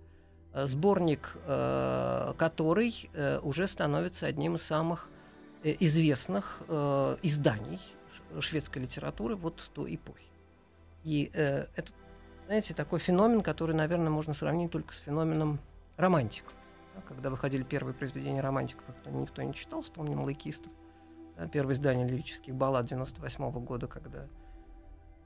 Э, 0.57 0.67
Сборник, 0.67 1.37
э, 1.45 2.33
который 2.39 3.11
э, 3.13 3.41
уже 3.41 3.67
становится 3.67 4.27
одним 4.27 4.55
из 4.57 4.63
самых 4.63 5.11
известных 5.63 6.61
изданий 7.23 7.81
шведской 8.39 8.83
литературы 8.83 9.35
вот 9.35 9.69
той 9.75 9.97
эпохи. 9.97 10.29
И 11.03 11.29
это, 11.35 11.91
знаете, 12.47 12.73
такой 12.73 13.01
феномен, 13.01 13.41
который, 13.41 13.75
наверное, 13.75 14.11
можно 14.11 14.33
сравнить 14.33 14.71
только 14.71 14.95
с 14.95 14.99
феноменом 14.99 15.59
романтиков. 15.97 16.55
Да, 16.95 17.01
Когда 17.09 17.31
выходили 17.31 17.65
первые 17.65 17.95
произведения 17.95 18.43
романтиков, 18.43 18.85
их 18.89 19.13
никто- 19.13 19.43
не 19.43 19.55
читал, 19.55 19.81
вспомним 19.81 20.23
лайкистов. 20.23 20.71
Первое 21.51 21.75
издание 21.75 22.07
лирических 22.07 22.55
баллад 22.55 22.87
98 22.87 23.59
года, 23.59 23.89
когда 23.89 24.27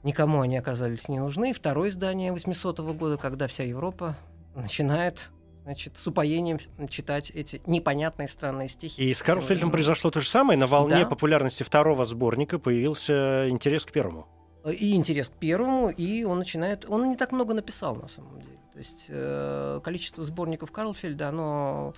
никому 0.01 0.41
они 0.41 0.57
оказались 0.57 1.07
не 1.07 1.19
нужны. 1.19 1.53
Второе 1.53 1.89
издание 1.89 2.31
800 2.31 2.79
года, 2.93 3.17
когда 3.17 3.45
вся 3.45 3.63
Европа 3.63 4.15
начинает 4.55 5.29
значит, 5.63 5.97
с 5.97 6.07
упоением 6.07 6.57
читать 6.89 7.31
эти 7.31 7.61
непонятные 7.67 8.27
странные 8.27 8.67
стихи. 8.67 9.03
И 9.09 9.13
с 9.13 9.21
Карлфельдом 9.21 9.69
Тем 9.69 9.71
произошло 9.71 10.09
то 10.09 10.19
же 10.19 10.27
самое. 10.27 10.57
На 10.57 10.67
волне 10.67 11.01
Да. 11.01 11.05
популярности 11.05 11.63
второго 11.63 12.03
сборника 12.05 12.57
появился 12.59 13.47
интерес 13.49 13.85
к 13.85 13.91
первому. 13.91 14.27
И 14.65 14.95
интерес 14.95 15.29
к 15.29 15.33
первому, 15.33 15.89
и 15.89 16.23
он 16.23 16.39
начинает... 16.39 16.85
Он 16.89 17.09
не 17.09 17.15
так 17.15 17.31
много 17.31 17.53
написал, 17.53 17.95
на 17.95 18.07
самом 18.07 18.39
деле. 18.41 18.57
То 18.73 18.77
есть 18.79 19.05
э, 19.07 19.79
количество 19.83 20.23
сборников 20.23 20.71
Карлфельда, 20.71 21.29
оно... 21.29 21.93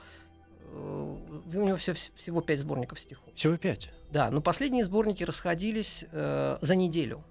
э, 0.71 1.15
у 1.53 1.61
него 1.63 1.77
всё- 1.77 1.93
всего 1.93 2.41
пять 2.41 2.59
сборников 2.61 2.99
стихов. 2.99 3.33
Всего 3.35 3.57
пять. 3.57 3.89
Да, 4.11 4.29
но 4.31 4.41
последние 4.41 4.83
сборники 4.85 5.23
расходились 5.23 6.05
э, 6.11 6.57
за 6.61 6.75
неделю. 6.75 7.21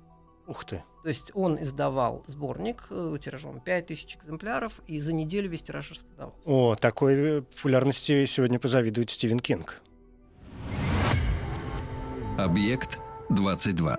Ух 0.53 0.67
ты. 0.67 0.83
То 1.03 1.09
есть 1.09 1.33
он 1.33 1.59
издавал 1.63 2.25
сборник 2.27 2.85
э, 2.91 3.17
тиражом 3.25 3.59
5000 3.61 4.19
экземпляров, 4.19 4.83
и 4.87 4.99
за 4.99 5.15
неделю 5.15 5.49
весь 5.49 5.63
тираж 5.63 5.91
распродавался. 5.93 6.39
О, 6.45 6.75
такой 6.75 7.15
э, 7.15 7.41
популярности 7.41 8.27
сегодня 8.27 8.59
позавидует 8.59 9.09
Стивен 9.09 9.41
Кинг. 9.41 9.81
Объект 12.39 12.99
22. 13.31 13.99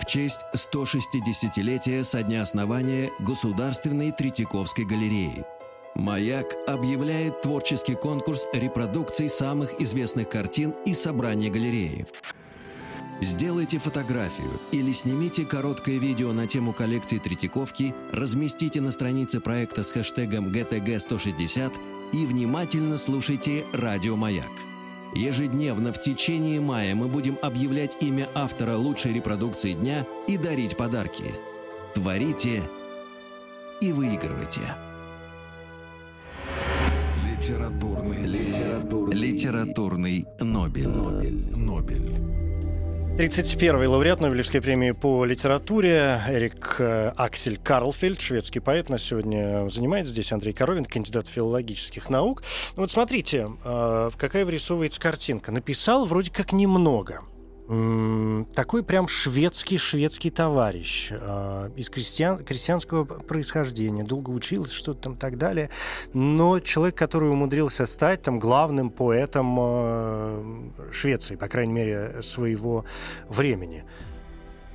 В 0.00 0.06
честь 0.06 0.40
160-летия 0.54 2.02
со 2.02 2.22
дня 2.22 2.40
основания 2.40 3.10
Государственной 3.18 4.12
Третьяковской 4.12 4.86
галереи. 4.86 5.44
«Маяк» 5.94 6.46
объявляет 6.66 7.42
творческий 7.42 7.94
конкурс 7.94 8.46
репродукций 8.54 9.28
самых 9.28 9.82
известных 9.82 10.30
картин 10.30 10.74
и 10.86 10.94
собрания 10.94 11.50
галереи. 11.50 12.06
Сделайте 13.22 13.78
фотографию 13.78 14.50
или 14.72 14.92
снимите 14.92 15.46
короткое 15.46 15.96
видео 15.96 16.32
на 16.32 16.46
тему 16.46 16.74
коллекции 16.74 17.18
Третьяковки, 17.18 17.94
разместите 18.12 18.82
на 18.82 18.90
странице 18.90 19.40
проекта 19.40 19.82
с 19.82 19.90
хэштегом 19.90 20.48
GTG160 20.48 21.72
и 22.12 22.26
внимательно 22.26 22.98
слушайте 22.98 23.64
«Радио 23.72 24.16
Маяк». 24.16 24.50
Ежедневно 25.14 25.94
в 25.94 26.00
течение 26.00 26.60
мая 26.60 26.94
мы 26.94 27.08
будем 27.08 27.38
объявлять 27.40 27.96
имя 28.02 28.28
автора 28.34 28.76
лучшей 28.76 29.14
репродукции 29.14 29.72
дня 29.72 30.06
и 30.28 30.36
дарить 30.36 30.76
подарки. 30.76 31.24
Творите 31.94 32.62
и 33.80 33.92
выигрывайте. 33.92 34.60
Литературный, 37.24 38.26
литературный, 38.26 39.16
Литературный 39.16 40.26
Нобель. 40.38 40.88
Нобель, 40.88 41.56
Нобель. 41.56 42.35
31-й 43.16 43.86
лауреат 43.86 44.20
Нобелевской 44.20 44.60
премии 44.60 44.90
по 44.90 45.24
литературе 45.24 46.20
Эрик 46.28 46.76
э, 46.80 47.12
Аксель 47.16 47.56
Карлфельд, 47.56 48.20
шведский 48.20 48.60
поэт, 48.60 48.90
нас 48.90 49.02
сегодня 49.04 49.66
занимает 49.70 50.06
здесь 50.06 50.32
Андрей 50.32 50.52
Коровин, 50.52 50.84
кандидат 50.84 51.26
филологических 51.26 52.10
наук. 52.10 52.42
Ну 52.76 52.82
Вот 52.82 52.90
смотрите, 52.90 53.48
э, 53.64 54.10
какая 54.18 54.44
вырисовывается 54.44 55.00
картинка. 55.00 55.50
Написал 55.50 56.04
вроде 56.04 56.30
как 56.30 56.52
немного. 56.52 57.22
Такой 57.66 58.84
прям 58.84 59.08
шведский-шведский 59.08 60.30
товарищ 60.30 61.08
э, 61.10 61.70
из 61.74 61.90
крестьян, 61.90 62.44
крестьянского 62.44 63.04
происхождения, 63.04 64.04
долго 64.04 64.30
учился, 64.30 64.72
что-то 64.72 65.00
там 65.00 65.16
так 65.16 65.36
далее. 65.36 65.70
Но 66.14 66.60
человек, 66.60 66.96
который 66.96 67.28
умудрился 67.28 67.86
стать 67.86 68.22
там 68.22 68.38
главным 68.38 68.90
поэтом 68.90 69.56
э, 69.58 70.70
Швеции, 70.92 71.34
по 71.34 71.48
крайней 71.48 71.72
мере, 71.72 72.22
своего 72.22 72.84
времени. 73.28 73.84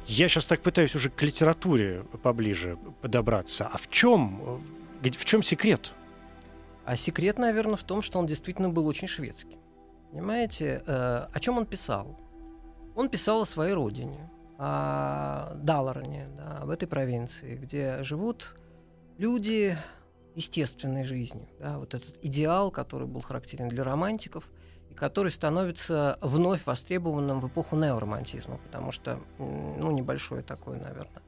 Я 0.05 0.27
сейчас 0.27 0.45
так 0.45 0.59
пытаюсь 0.59 0.93
уже 0.93 1.09
к 1.09 1.21
литературе 1.21 2.03
поближе 2.21 2.77
подобраться. 2.99 3.69
А 3.71 3.77
в 3.77 3.89
чем, 3.89 4.61
в 5.01 5.25
чем 5.25 5.43
секрет? 5.43 5.93
А 6.83 6.97
секрет, 6.97 7.39
наверное, 7.39 7.77
в 7.77 7.83
том, 7.83 8.01
что 8.01 8.19
он 8.19 8.25
действительно 8.25 8.67
был 8.67 8.85
очень 8.85 9.07
шведский. 9.07 9.59
Понимаете, 10.11 10.83
э, 10.85 11.27
о 11.31 11.39
чем 11.39 11.57
он 11.57 11.65
писал? 11.65 12.17
Он 12.95 13.09
писал 13.09 13.41
о 13.41 13.45
своей 13.45 13.73
родине, 13.73 14.29
о 14.57 15.53
Далароне, 15.55 16.27
да, 16.37 16.59
об 16.59 16.69
этой 16.69 16.87
провинции, 16.87 17.55
где 17.55 18.03
живут 18.03 18.55
люди 19.17 19.77
естественной 20.35 21.03
жизнью. 21.03 21.47
Да, 21.59 21.77
вот 21.77 21.93
этот 21.93 22.17
идеал, 22.21 22.71
который 22.71 23.07
был 23.07 23.21
характерен 23.21 23.69
для 23.69 23.83
романтиков, 23.83 24.43
и 24.89 24.93
который 24.93 25.31
становится 25.31 26.17
вновь 26.21 26.65
востребованным 26.65 27.39
в 27.39 27.47
эпоху 27.47 27.75
неоромантизма, 27.75 28.57
потому 28.57 28.91
что, 28.91 29.19
ну, 29.37 29.91
небольшой 29.91 30.43
такой, 30.43 30.77
наверное, 30.77 31.21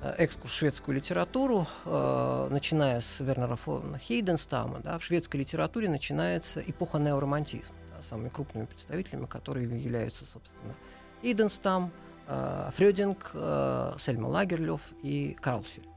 э, 0.00 0.14
экскурс 0.18 0.52
в 0.52 0.56
шведскую 0.56 0.96
литературу, 0.96 1.66
э, 1.84 2.48
начиная 2.50 3.00
с 3.00 3.20
Вернера 3.20 3.56
фон 3.56 3.98
Хейденстама, 3.98 4.80
да, 4.80 4.98
в 4.98 5.04
шведской 5.04 5.40
литературе 5.40 5.88
начинается 5.88 6.60
эпоха 6.60 6.98
неоромантизма. 6.98 7.74
Да, 7.98 8.02
самыми 8.02 8.28
крупными 8.28 8.66
представителями, 8.66 9.26
которые 9.26 9.66
являются, 9.66 10.24
собственно, 10.24 10.74
Хейденстам, 11.22 11.90
э, 12.26 12.70
Фрёдинг, 12.76 13.30
э, 13.34 13.94
Сельма 13.98 14.28
Лагерлёв 14.28 14.80
и 15.02 15.36
Карлфельд. 15.40 15.88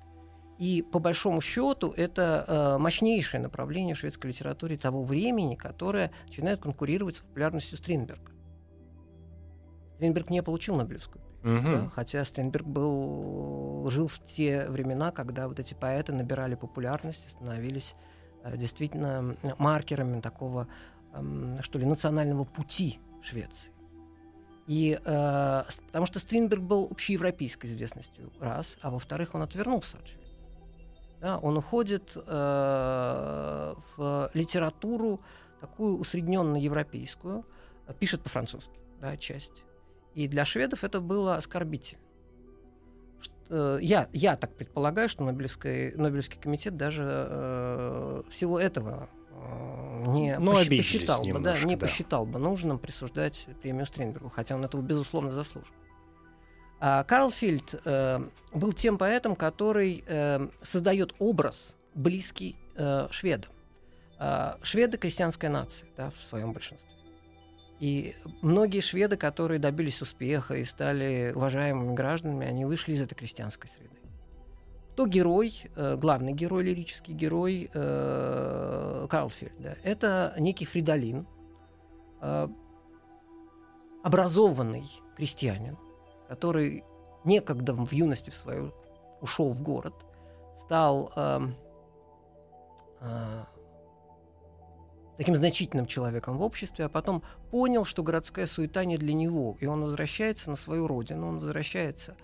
И 0.57 0.83
по 0.83 0.99
большому 0.99 1.41
счету 1.41 1.93
это 1.95 2.45
э, 2.47 2.77
мощнейшее 2.77 3.41
направление 3.41 3.95
в 3.95 3.99
шведской 3.99 4.29
литературе 4.29 4.77
того 4.77 5.03
времени, 5.03 5.55
которое 5.55 6.11
начинает 6.27 6.61
конкурировать 6.61 7.15
с 7.17 7.19
популярностью 7.19 7.77
Стринберга. 7.77 8.31
Стринберг 9.95 10.29
не 10.29 10.43
получил 10.43 10.75
Нобелевскую 10.75 11.21
премию. 11.41 11.61
Мгм. 11.61 11.83
Да, 11.83 11.89
хотя 11.89 12.23
Стринберг 12.23 12.65
был, 12.65 13.89
жил 13.89 14.07
в 14.07 14.19
те 14.23 14.67
времена, 14.69 15.11
когда 15.11 15.47
вот 15.47 15.59
эти 15.59 15.73
поэты 15.73 16.13
набирали 16.13 16.55
популярность 16.55 17.25
и 17.25 17.29
становились 17.29 17.95
э, 18.43 18.55
действительно 18.57 19.35
маркерами 19.57 20.21
такого, 20.21 20.67
что 21.61 21.79
ли, 21.79 21.85
национального 21.85 22.43
пути 22.43 22.99
Швеции. 23.21 23.71
И, 24.67 24.99
э, 25.03 25.63
потому 25.87 26.05
что 26.05 26.19
Стринберг 26.19 26.61
был 26.61 26.87
общеевропейской 26.89 27.69
известностью, 27.69 28.31
раз, 28.39 28.77
а 28.81 28.89
во-вторых, 28.89 29.35
он 29.35 29.41
отвернулся 29.41 29.97
от 29.97 30.07
Швеции. 30.07 30.21
Да, 31.21 31.37
он 31.37 31.57
уходит 31.57 32.03
э, 32.15 33.75
в 33.97 34.31
литературу 34.33 35.21
такую 35.59 35.99
усредненно 35.99 36.55
европейскую, 36.55 37.45
пишет 37.99 38.21
по-французски, 38.21 38.79
да, 38.99 39.17
часть. 39.17 39.63
И 40.15 40.27
для 40.27 40.45
шведов 40.45 40.83
это 40.83 40.99
было 40.99 41.35
оскорбительно. 41.35 42.01
Э, 43.51 43.77
я, 43.81 44.07
я 44.13 44.37
так 44.37 44.55
предполагаю, 44.55 45.09
что 45.09 45.23
Нобелевский, 45.25 45.91
Нобелевский 45.91 46.39
комитет 46.39 46.77
даже 46.77 47.03
э, 47.05 48.23
в 48.29 48.33
силу 48.33 48.57
этого 48.57 49.09
э, 49.13 49.20
не 50.07 50.37
ну, 50.39 50.53
пощ, 50.53 50.67
посчитал 50.67 51.23
немножко, 51.23 51.53
бы, 51.53 51.61
да, 51.61 51.67
не 51.67 51.75
да. 51.75 51.85
посчитал 51.85 52.25
бы 52.25 52.39
нужным 52.39 52.79
присуждать 52.79 53.47
премию 53.61 53.85
Стринбергу, 53.85 54.29
хотя 54.29 54.55
он 54.55 54.65
этого 54.65 54.81
безусловно 54.81 55.31
заслужил. 55.31 55.73
А 56.79 57.03
Карл 57.03 57.29
Фильд 57.29 57.79
э, 57.85 58.19
был 58.53 58.73
тем 58.73 58.97
поэтом, 58.97 59.35
который 59.35 60.03
э, 60.07 60.47
создает 60.63 61.13
образ 61.19 61.75
близкий 61.93 62.55
э, 62.75 63.07
шведам. 63.11 63.51
Э, 64.19 64.55
шведы 64.63 64.97
крестьянская 64.97 65.51
нация 65.51 65.87
да, 65.95 66.09
в 66.09 66.23
своем 66.23 66.53
большинстве. 66.53 66.89
И 67.79 68.15
многие 68.41 68.79
шведы, 68.79 69.15
которые 69.15 69.59
добились 69.59 70.01
успеха 70.01 70.55
и 70.55 70.65
стали 70.65 71.31
уважаемыми 71.35 71.93
гражданами, 71.93 72.47
они 72.47 72.65
вышли 72.65 72.93
из 72.93 73.01
этой 73.01 73.15
крестьянской 73.15 73.69
среды. 73.69 74.00
Кто 74.91 75.07
герой, 75.07 75.53
э, 75.75 75.95
главный 75.95 76.33
герой, 76.33 76.63
лирический 76.63 77.13
герой 77.13 77.69
э, 77.73 79.07
Карлфельда? 79.09 79.77
Это 79.83 80.35
некий 80.37 80.65
Фридолин, 80.65 81.25
э, 82.21 82.47
образованный 84.03 84.83
крестьянин, 85.15 85.77
который 86.27 86.83
некогда 87.23 87.73
в 87.73 87.91
юности 87.93 88.31
в 88.31 88.35
свою 88.35 88.73
ушел 89.21 89.53
в 89.53 89.61
город, 89.61 89.93
стал 90.65 91.13
э, 91.15 91.39
э, 92.99 93.43
таким 95.17 95.37
значительным 95.37 95.85
человеком 95.85 96.37
в 96.37 96.41
обществе, 96.41 96.85
а 96.85 96.89
потом 96.89 97.23
понял, 97.49 97.85
что 97.85 98.03
городская 98.03 98.45
суета 98.45 98.83
не 98.83 98.97
для 98.97 99.13
него, 99.13 99.55
и 99.61 99.67
он 99.67 99.83
возвращается 99.83 100.49
на 100.49 100.57
свою 100.57 100.85
родину, 100.87 101.29
он 101.29 101.39
возвращается 101.39 102.17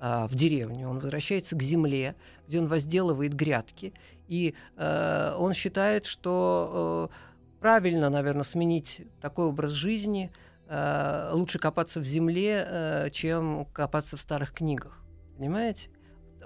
а, 0.00 0.26
в 0.26 0.34
деревню, 0.34 0.88
он 0.88 0.98
возвращается 0.98 1.54
к 1.56 1.62
земле, 1.62 2.16
где 2.48 2.58
он 2.58 2.68
возделывает 2.68 3.34
грядки, 3.34 3.92
и 4.28 4.54
а, 4.76 5.36
он 5.38 5.54
считает, 5.54 6.06
что 6.06 7.10
а, 7.12 7.60
правильно, 7.60 8.10
наверное, 8.10 8.42
сменить 8.42 9.02
такой 9.20 9.46
образ 9.46 9.72
жизни, 9.72 10.32
а, 10.66 11.30
лучше 11.34 11.58
копаться 11.58 12.00
в 12.00 12.04
земле, 12.04 12.64
а, 12.66 13.10
чем 13.10 13.66
копаться 13.66 14.16
в 14.16 14.20
старых 14.20 14.52
книгах, 14.52 14.98
понимаете? 15.36 15.90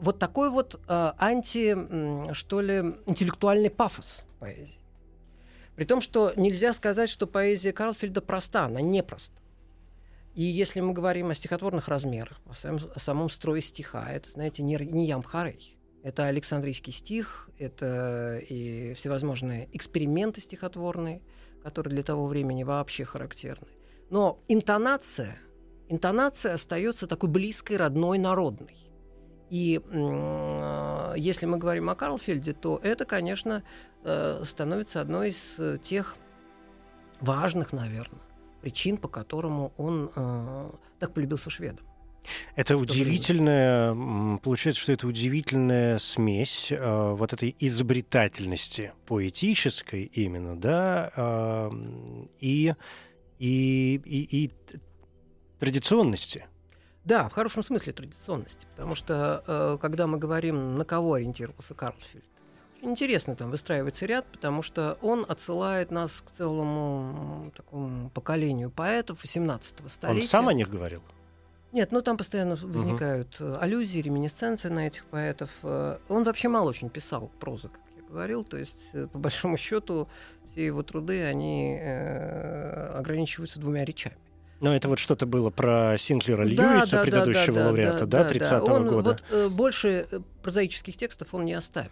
Вот 0.01 0.19
такой 0.19 0.51
вот 0.51 0.81
а, 0.89 1.15
анти, 1.19 2.35
что 2.35 2.61
ли, 2.61 2.97
интеллектуальный 3.07 3.71
пафос 3.71 4.25
поэзии. 4.41 4.81
При 5.77 5.85
том, 5.85 6.01
что 6.01 6.33
нельзя 6.37 6.73
сказать, 6.73 7.09
что 7.09 7.27
поэзия 7.27 7.73
Карлфельда 7.73 8.21
проста, 8.21 8.65
она 8.65 8.81
непроста. 8.81 9.44
И 10.35 10.43
если 10.43 10.81
мы 10.81 10.93
говорим 10.93 11.31
о 11.31 11.35
стихотворных 11.35 11.87
размерах, 11.87 12.41
о 12.51 12.55
самом, 12.55 12.81
о 12.93 12.99
самом 12.99 13.31
строе 13.31 13.61
стиха, 13.61 14.11
это, 14.11 14.31
знаете, 14.31 14.63
не, 14.63 14.77
не 14.77 15.07
Ямхарей. 15.07 15.79
Это 16.03 16.27
Александрийский 16.27 16.93
стих, 16.93 17.49
это 17.59 18.39
и 18.39 18.95
всевозможные 18.95 19.69
эксперименты 19.73 20.41
стихотворные, 20.41 21.23
которые 21.63 21.95
для 21.95 22.03
того 22.03 22.27
времени 22.27 22.65
вообще 22.65 23.05
характерны. 23.05 23.69
Но 24.11 24.43
интонация, 24.49 25.39
интонация 25.89 26.55
остается 26.55 27.07
такой 27.07 27.31
близкой, 27.31 27.77
родной, 27.77 28.19
народной. 28.19 28.77
И 29.51 29.81
э, 29.83 31.15
если 31.17 31.47
мы 31.47 31.59
говорим 31.59 31.89
о 31.89 31.95
Карлфельде, 31.95 32.55
то 32.55 32.81
это, 32.83 33.05
конечно, 33.05 33.63
э, 34.03 34.43
становится 34.45 35.01
одной 35.01 35.31
из 35.31 35.81
тех 35.83 36.17
важных, 37.21 37.73
наверное, 37.73 38.21
причин, 38.65 38.97
по 38.97 39.09
которому 39.09 39.75
он 39.77 40.11
э, 40.17 40.71
так 40.99 41.13
полюбился 41.13 41.51
шведам. 41.51 41.85
Это 42.57 42.79
удивительная, 42.79 44.39
получается, 44.39 44.81
что 44.81 44.93
это 44.93 45.07
удивительная 45.07 45.99
смесь 45.99 46.73
э, 46.73 47.13
вот 47.13 47.35
этой 47.35 47.55
изобретательности 47.59 48.95
поэтической 49.05 50.05
именно, 50.05 50.57
да, 50.59 51.13
э, 51.15 51.71
и, 52.41 52.75
и, 53.39 54.01
и, 54.03 54.45
и 54.47 54.51
традиционности. 55.59 56.47
Да, 57.05 57.29
в 57.29 57.33
хорошем 57.33 57.63
смысле 57.63 57.93
традиционности, 57.93 58.67
потому 58.75 58.95
что 58.95 59.45
э, 59.47 59.79
когда 59.79 60.07
мы 60.07 60.17
говорим, 60.17 60.77
на 60.77 60.87
кого 60.87 61.13
ориентировался 61.13 61.75
Карлфильд, 61.75 62.25
интересно 62.85 63.37
там 63.37 63.51
выстраивается 63.51 64.07
ряд, 64.07 64.27
потому 64.27 64.63
что 64.63 64.99
он 65.03 65.25
отсылает 65.29 65.91
нас 65.91 66.23
к 66.23 66.37
целому 66.37 67.53
такому 67.57 68.11
поколению 68.11 68.71
поэтов 68.71 69.25
18-го 69.25 69.89
столетия. 69.89 70.23
Он 70.23 70.29
сам 70.29 70.49
о 70.49 70.53
них 70.53 70.71
говорил? 70.71 71.03
Нет, 71.73 71.91
ну 71.91 72.03
там 72.03 72.17
постоянно 72.17 72.55
возникают 72.55 73.41
угу. 73.41 73.57
аллюзии, 73.61 74.01
реминесценции 74.01 74.69
на 74.69 74.87
этих 74.87 75.05
поэтов. 75.07 75.51
Э, 75.65 75.99
он 76.09 76.23
вообще 76.23 76.49
мало 76.49 76.71
очень 76.71 76.89
писал 76.89 77.33
прозу, 77.41 77.69
как 77.69 77.81
я 77.97 78.03
говорил, 78.09 78.45
то 78.45 78.57
есть 78.57 78.91
э, 78.93 79.09
по 79.09 79.19
большому 79.19 79.57
счету 79.57 80.09
все 80.53 80.67
его 80.67 80.85
труды, 80.85 81.25
они 81.25 81.77
э, 81.81 82.97
ограничиваются 82.97 83.59
двумя 83.59 83.85
речами. 83.85 84.17
Но 84.61 84.75
это 84.75 84.89
вот 84.89 85.01
что-то 85.01 85.27
было 85.27 85.51
про 85.51 85.97
Синклера 85.99 86.45
Льюиса, 86.45 86.97
да, 86.97 87.03
предыдущего 87.03 87.59
да, 87.59 87.67
лауреата, 87.67 88.07
да, 88.07 88.25
да, 88.25 88.31
30-го 88.31 88.73
он, 88.73 88.89
года. 88.89 89.11
Вот, 89.11 89.25
э, 89.31 89.49
больше 89.49 90.07
прозаических 90.43 90.97
текстов 90.97 91.35
он 91.35 91.45
не 91.45 91.55
оставил. 91.55 91.91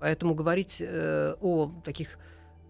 Поэтому 0.00 0.34
говорить 0.34 0.78
э, 0.80 1.34
о 1.40 1.70
таких 1.84 2.18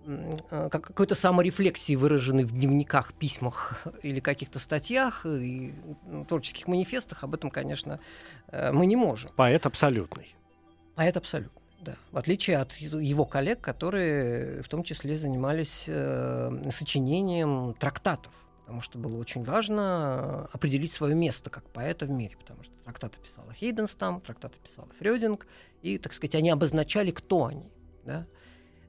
э, 0.05 0.69
как 0.71 0.83
какой-то 0.83 1.15
саморефлексии, 1.15 1.95
выраженной 1.95 2.45
в 2.45 2.53
дневниках, 2.53 3.15
письмах 3.15 3.87
или 4.03 4.21
каких-то 4.21 4.59
статьях 4.59 5.25
и 5.25 5.73
творческих 6.29 6.67
манифестах, 6.67 7.25
об 7.25 7.35
этом, 7.35 7.51
конечно, 7.51 8.01
э, 8.49 8.73
мы 8.73 8.87
не 8.87 8.97
можем. 8.97 9.31
Поэт 9.37 9.65
абсолютный. 9.65 10.35
Поэт 10.97 11.17
абсолютный, 11.17 11.63
да. 11.81 11.97
В 12.11 12.19
отличие 12.19 12.59
от 12.59 12.73
его 12.75 13.25
коллег, 13.25 13.61
которые 13.61 14.63
в 14.63 14.69
том 14.69 14.83
числе 14.83 15.17
занимались 15.17 15.85
э, 15.87 16.71
сочинением 16.71 17.75
трактатов 17.79 18.33
потому 18.71 18.83
что 18.83 18.99
было 18.99 19.17
очень 19.17 19.43
важно 19.43 20.49
определить 20.53 20.93
свое 20.93 21.17
место 21.17 21.51
как 21.51 21.69
поэта 21.71 22.07
в 22.07 22.11
мире, 22.11 22.37
потому 22.39 22.63
что 22.63 22.73
трактаты 22.85 23.19
писала 23.19 23.53
Хейденстам, 23.53 24.21
трактаты 24.21 24.59
писала 24.63 24.87
Фрёдинг, 25.01 25.45
и, 25.83 25.99
так 25.99 26.13
сказать, 26.13 26.37
они 26.37 26.51
обозначали, 26.51 27.11
кто 27.11 27.47
они, 27.47 27.69
да, 28.05 28.27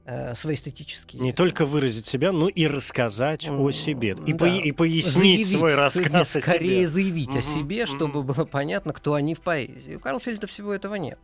э, 0.04 0.36
свои 0.36 0.54
эстетические. 0.54 1.20
Не 1.20 1.32
только 1.32 1.66
выразить 1.66 2.06
себя, 2.06 2.30
но 2.30 2.48
и 2.48 2.68
рассказать 2.68 3.48
mm, 3.48 3.60
о 3.60 3.72
себе. 3.72 4.16
И, 4.24 4.32
да. 4.32 4.38
по, 4.38 4.44
и 4.44 4.70
пояснить 4.70 5.14
заявить, 5.14 5.50
свой 5.50 5.74
рассказ 5.74 6.36
о 6.36 6.40
себе. 6.40 6.42
Скорее 6.42 6.86
заявить 6.86 7.30
mm-hmm, 7.30 7.38
о 7.38 7.42
себе, 7.42 7.86
чтобы 7.86 8.20
mm-hmm. 8.20 8.34
было 8.34 8.44
понятно, 8.44 8.92
кто 8.92 9.14
они 9.14 9.34
в 9.34 9.40
поэзии. 9.40 9.96
У 9.96 9.98
Карлфельда 9.98 10.46
всего 10.46 10.72
этого 10.72 10.94
нет. 10.94 11.18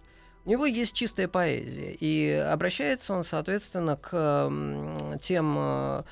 У 0.44 0.51
него 0.51 0.66
есть 0.66 0.94
чистая 0.94 1.29
поэзия, 1.29 1.92
и 1.92 2.29
обращается 2.33 3.14
он, 3.14 3.23
соответственно, 3.23 3.97
к 3.97 4.51
тем 5.21 6.05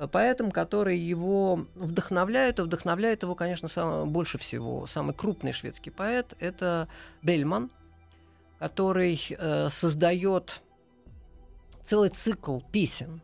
э, 0.00 0.08
поэтом, 0.08 0.50
который 0.50 0.98
его 0.98 1.66
вдохновляет, 1.74 2.58
и 2.58 2.62
вдохновляет 2.62 3.22
его, 3.22 3.34
конечно, 3.34 3.68
сам, 3.68 4.10
больше 4.10 4.38
всего. 4.38 4.86
Самый 4.86 5.14
крупный 5.14 5.52
шведский 5.52 5.90
поэт— 5.90 6.34
это 6.40 6.88
Бельман, 7.22 7.70
который 8.58 9.20
э, 9.30 9.68
создает 9.70 10.62
целый 11.84 12.08
цикл 12.08 12.60
песен 12.72 13.20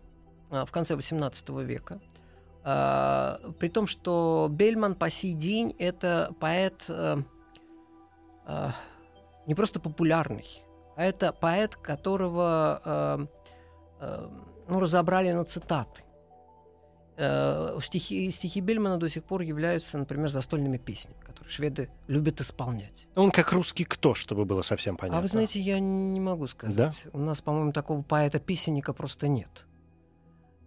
э, 0.50 0.64
в 0.64 0.70
конце 0.70 0.94
XVIII 0.94 1.64
века. 1.64 1.98
Э, 2.64 3.38
при 3.58 3.68
том, 3.68 3.86
что 3.86 4.48
Бельман 4.50 4.94
по 4.94 5.10
сей 5.10 5.34
день— 5.34 5.74
это 5.78 6.32
поэт 6.40 6.84
э, 6.88 7.22
э, 8.46 8.70
не 9.46 9.54
просто 9.54 9.80
популярный, 9.80 10.46
а 10.96 11.04
это 11.04 11.32
поэт, 11.32 11.76
которого 11.76 12.80
э, 12.84 13.26
э, 14.00 14.28
ну, 14.68 14.80
разобрали 14.80 15.32
на 15.32 15.44
цитаты. 15.44 16.02
Э, 17.18 17.78
стихи, 17.82 18.30
стихи 18.30 18.60
Бельмана 18.60 18.98
до 18.98 19.08
сих 19.08 19.24
пор 19.24 19.40
являются, 19.40 19.96
например, 19.96 20.28
застольными 20.28 20.76
песнями, 20.76 21.16
которые 21.24 21.50
шведы 21.50 21.88
любят 22.08 22.40
исполнять. 22.42 23.08
Он 23.14 23.30
как 23.30 23.52
русский 23.52 23.84
кто, 23.84 24.14
чтобы 24.14 24.44
было 24.44 24.60
совсем 24.60 24.96
понятно. 24.96 25.18
А 25.18 25.22
вы 25.22 25.28
знаете, 25.28 25.58
я 25.58 25.80
не 25.80 26.20
могу 26.20 26.46
сказать. 26.46 26.76
Да? 26.76 26.92
У 27.12 27.18
нас, 27.18 27.40
по-моему, 27.40 27.72
такого 27.72 28.02
поэта-песенника 28.02 28.92
просто 28.92 29.28
нет. 29.28 29.66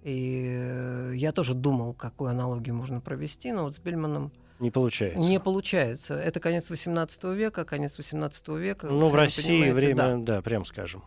И 0.02 0.56
э, 0.58 1.12
я 1.16 1.34
тоже 1.34 1.54
думал, 1.54 1.94
какую 1.94 2.32
аналогию 2.32 2.74
можно 2.74 3.00
провести, 3.00 3.52
но 3.52 3.64
вот 3.64 3.76
с 3.76 3.80
Бельманом 3.80 4.32
не 4.60 4.72
получается. 4.72 5.20
Не 5.20 5.40
получается. 5.40 6.16
Это 6.16 6.40
конец 6.42 6.70
18 6.70 7.24
века, 7.26 7.64
конец 7.64 7.98
18 7.98 8.48
века. 8.50 8.88
Ну, 8.88 9.08
в 9.08 9.16
России 9.16 9.72
время, 9.72 9.96
да. 9.96 10.18
да, 10.18 10.42
прям 10.42 10.66
скажем. 10.66 11.04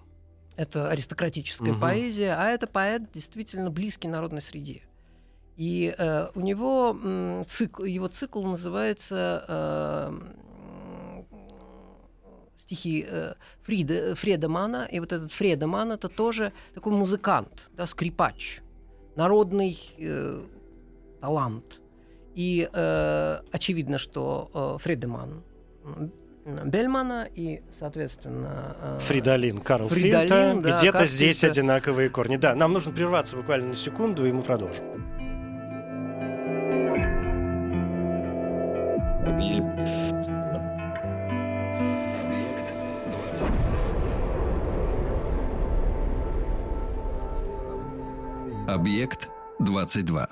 Это 0.57 0.89
аристократическая 0.89 1.73
Мгм. 1.73 1.81
поэзия, 1.81 2.35
а 2.39 2.49
это 2.49 2.67
поэт 2.67 3.11
действительно 3.13 3.71
близкий 3.71 4.09
народной 4.09 4.41
среде. 4.41 4.83
И 5.57 5.95
э, 5.97 6.29
у 6.35 6.41
него 6.41 6.97
м, 7.03 7.45
цикл, 7.47 7.85
его 7.85 8.09
цикл 8.09 8.43
называется 8.43 9.45
э, 9.49 10.13
стихи 12.61 13.05
э, 13.09 13.35
Фрида, 13.63 14.15
Фредемана. 14.15 14.89
И 14.91 14.99
вот 15.01 15.13
этот 15.13 15.33
Фредеман 15.33 15.93
это 15.93 16.09
тоже 16.09 16.53
такой 16.75 16.93
музыкант, 16.93 17.71
да, 17.77 17.87
скрипач, 17.87 18.61
народный 19.15 19.79
э, 19.99 20.43
талант. 21.21 21.81
И 22.35 22.69
э, 22.73 23.39
очевидно, 23.53 23.99
что 23.99 24.51
э, 24.55 24.83
Фредеман 24.83 25.43
Бельмана 26.65 27.29
и, 27.35 27.63
соответственно... 27.79 28.77
э, 28.81 28.99
Фридолин, 29.01 29.59
Карл 29.61 29.89
Фридолин, 29.89 30.29
Фильта. 30.29 30.61
да, 30.63 30.79
Где-то 30.79 31.07
здесь 31.07 31.45
одинаковые 31.45 32.09
корни. 32.09 32.37
Да, 32.37 32.55
нам 32.55 32.73
нужно 32.73 32.93
прерваться 32.93 33.37
буквально 33.37 33.69
на 33.69 33.75
секунду, 33.75 34.27
и 34.27 34.33
мы 34.33 34.43
продолжим. 34.43 34.83
Объект 48.69 49.29
22. 49.61 50.27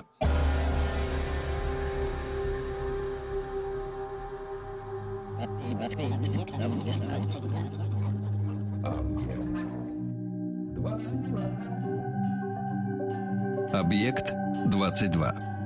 Объект 13.73 14.33
22. 14.67 15.60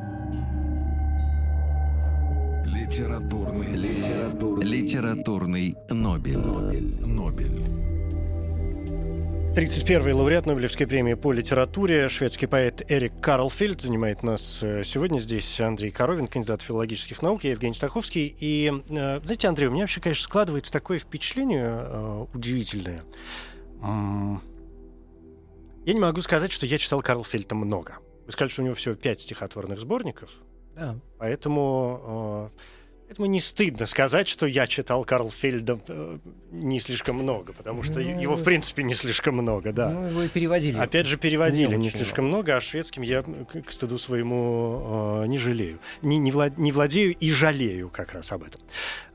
Литературный, 2.74 3.76
литературный, 3.76 4.66
Литературный 4.66 5.76
Нобель. 5.90 6.38
Нобель, 6.38 7.06
Нобель. 7.06 7.60
31-й 9.54 10.12
лауреат 10.12 10.46
Нобелевской 10.46 10.88
премии 10.88 11.14
по 11.14 11.30
литературе, 11.30 12.08
шведский 12.08 12.46
поэт 12.46 12.82
Эрик 12.88 13.12
Карлфельд 13.20 13.80
занимает 13.80 14.24
нас 14.24 14.60
э, 14.64 14.82
сегодня 14.82 15.20
здесь 15.20 15.60
Андрей 15.60 15.92
Коровин, 15.92 16.26
кандидат 16.26 16.62
филологических 16.62 17.22
наук, 17.22 17.44
я 17.44 17.52
Евгений 17.52 17.74
Стаховский. 17.74 18.34
И, 18.40 18.72
э, 18.88 19.20
знаете, 19.22 19.46
Андрей, 19.46 19.68
у 19.68 19.70
меня 19.70 19.84
вообще, 19.84 20.00
конечно, 20.00 20.24
складывается 20.24 20.72
такое 20.72 20.98
впечатление 20.98 21.68
э, 21.68 22.26
удивительное. 22.34 23.04
Я 23.80 24.40
не 25.92 26.00
могу 26.00 26.22
сказать, 26.22 26.50
что 26.50 26.66
я 26.66 26.78
читал 26.78 27.02
Карлфельда 27.02 27.54
много. 27.54 27.98
Вы 28.26 28.32
сказали, 28.32 28.50
что 28.50 28.62
у 28.62 28.64
него 28.64 28.74
всего 28.74 28.96
пять 28.96 29.20
стихотворных 29.20 29.78
сборников, 29.78 30.40
да. 30.74 30.96
поэтому... 31.18 32.50
э, 32.54 32.74
Поэтому 33.06 33.26
не 33.26 33.38
стыдно 33.38 33.84
сказать, 33.84 34.28
что 34.28 34.46
я 34.46 34.66
читал 34.66 35.04
Карлфельда 35.04 35.78
э, 35.86 36.18
не 36.50 36.80
слишком 36.80 37.16
много, 37.16 37.52
потому 37.52 37.82
что 37.82 38.00
Ну, 38.00 38.20
его, 38.20 38.34
в 38.34 38.42
принципе, 38.42 38.82
не 38.82 38.94
слишком 38.94 39.36
много, 39.36 39.72
да. 39.72 39.90
Ну, 39.90 40.08
его 40.08 40.22
и 40.22 40.28
переводили. 40.28 40.78
Опять 40.78 41.06
же, 41.06 41.18
переводили 41.18 41.76
Не 41.76 41.84
не, 41.84 41.90
слишком 41.90 42.26
много, 42.26 42.56
а 42.56 42.60
шведским 42.62 43.02
я, 43.02 43.22
к, 43.22 43.70
стыду 43.70 43.98
своему, 43.98 45.22
э, 45.22 45.26
не 45.26 45.36
жалею. 45.36 45.78
Не, 46.00 46.16
не, 46.16 46.30
вла- 46.30 46.54
не 46.56 46.72
владею 46.72 47.14
и 47.14 47.30
жалею 47.30 47.90
как 47.90 48.14
раз 48.14 48.32
об 48.32 48.42
этом. 48.42 48.62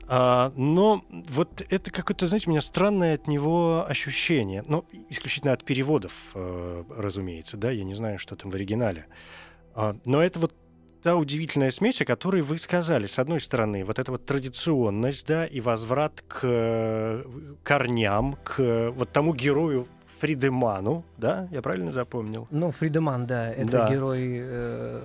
А, 0.06 0.52
но 0.56 1.04
вот 1.10 1.60
это 1.68 1.90
какое-то, 1.90 2.26
знаете, 2.26 2.46
у 2.48 2.50
меня 2.52 2.60
странное 2.60 3.14
от 3.14 3.26
него 3.26 3.84
ощущение. 3.88 4.64
Ну, 4.66 4.84
исключительно 5.08 5.52
от 5.52 5.64
переводов, 5.64 6.30
э, 6.34 6.84
разумеется, 6.96 7.56
да, 7.56 7.70
я 7.70 7.84
не 7.84 7.94
знаю, 7.96 8.18
что 8.18 8.34
там 8.36 8.50
в 8.50 8.54
оригинале. 8.54 9.06
А, 9.74 9.96
но 10.04 10.22
это 10.22 10.38
вот 10.38 10.54
та 11.02 11.16
удивительная 11.16 11.70
смесь, 11.70 12.00
о 12.02 12.04
которой 12.04 12.42
вы 12.42 12.58
сказали. 12.58 13.06
С 13.06 13.18
одной 13.18 13.40
стороны, 13.40 13.84
вот 13.84 13.98
эта 13.98 14.12
вот 14.12 14.26
традиционность, 14.26 15.26
да, 15.26 15.46
и 15.46 15.60
возврат 15.60 16.22
к 16.28 16.40
э, 16.42 17.24
корням, 17.62 18.36
к 18.44 18.60
э, 18.60 18.90
вот 18.90 19.10
тому 19.10 19.34
герою 19.34 19.86
Фридеману, 20.20 21.04
да, 21.16 21.48
я 21.50 21.62
правильно 21.62 21.92
запомнил? 21.92 22.46
Ну, 22.50 22.72
Фридеман, 22.72 23.26
да, 23.26 23.50
это 23.50 23.72
Да. 23.72 23.90
герой 23.90 24.20
э, 24.40 25.00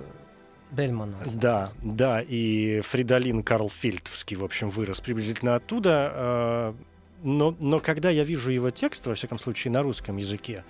Бельмана. 0.70 1.16
Да, 1.34 1.70
да, 1.82 2.20
и 2.20 2.80
Фридолин 2.82 3.42
Карл 3.42 3.70
Фильтовский, 3.70 4.36
в 4.36 4.44
общем, 4.44 4.68
вырос 4.68 5.00
приблизительно 5.00 5.54
оттуда. 5.54 6.12
э, 6.14 6.74
Но, 7.22 7.56
но 7.60 7.78
когда 7.78 8.10
я 8.10 8.24
вижу 8.24 8.50
его 8.50 8.70
текст, 8.70 9.06
во 9.06 9.14
всяком 9.14 9.38
случае, 9.38 9.72
на 9.72 9.82
русском 9.82 10.18
языке, 10.18 10.64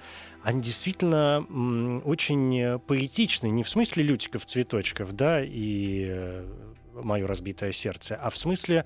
они 0.46 0.62
действительно 0.62 1.44
очень 2.04 2.56
э, 2.56 2.78
поэтичны, 2.78 3.48
не 3.48 3.64
в 3.64 3.68
смысле 3.68 4.04
лютиков, 4.04 4.46
цветочков, 4.46 5.12
да, 5.12 5.42
и 5.42 6.44
мое 6.94 7.26
разбитое 7.26 7.72
сердце, 7.72 8.14
а 8.14 8.30
в 8.30 8.36
смысле 8.36 8.84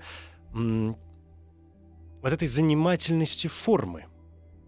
вот 0.53 2.33
этой 2.33 2.47
занимательности 2.47 3.45
формы 3.45 4.05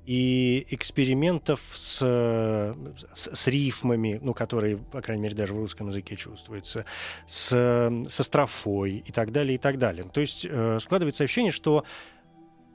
и 0.06 0.68
экспериментов 0.70 1.62
с, 1.74 2.00
э, 2.04 2.76
с, 3.16 3.30
с 3.34 3.48
рифмами, 3.48 4.20
ну, 4.22 4.36
которые, 4.36 4.78
по 4.78 5.02
крайней 5.02 5.24
мере, 5.24 5.36
даже 5.36 5.54
в 5.54 5.58
русском 5.58 5.88
языке 5.88 6.16
чувствуются, 6.16 6.86
с, 7.26 7.50
э, 7.54 8.06
со 8.06 8.24
строфой 8.24 8.98
и 8.98 9.12
так 9.12 9.32
далее, 9.32 9.56
и 9.56 9.58
так 9.58 9.80
далее. 9.80 10.06
То 10.14 10.22
есть 10.22 10.46
э, 10.48 10.78
складывается 10.80 11.24
ощущение, 11.24 11.52
что 11.52 11.86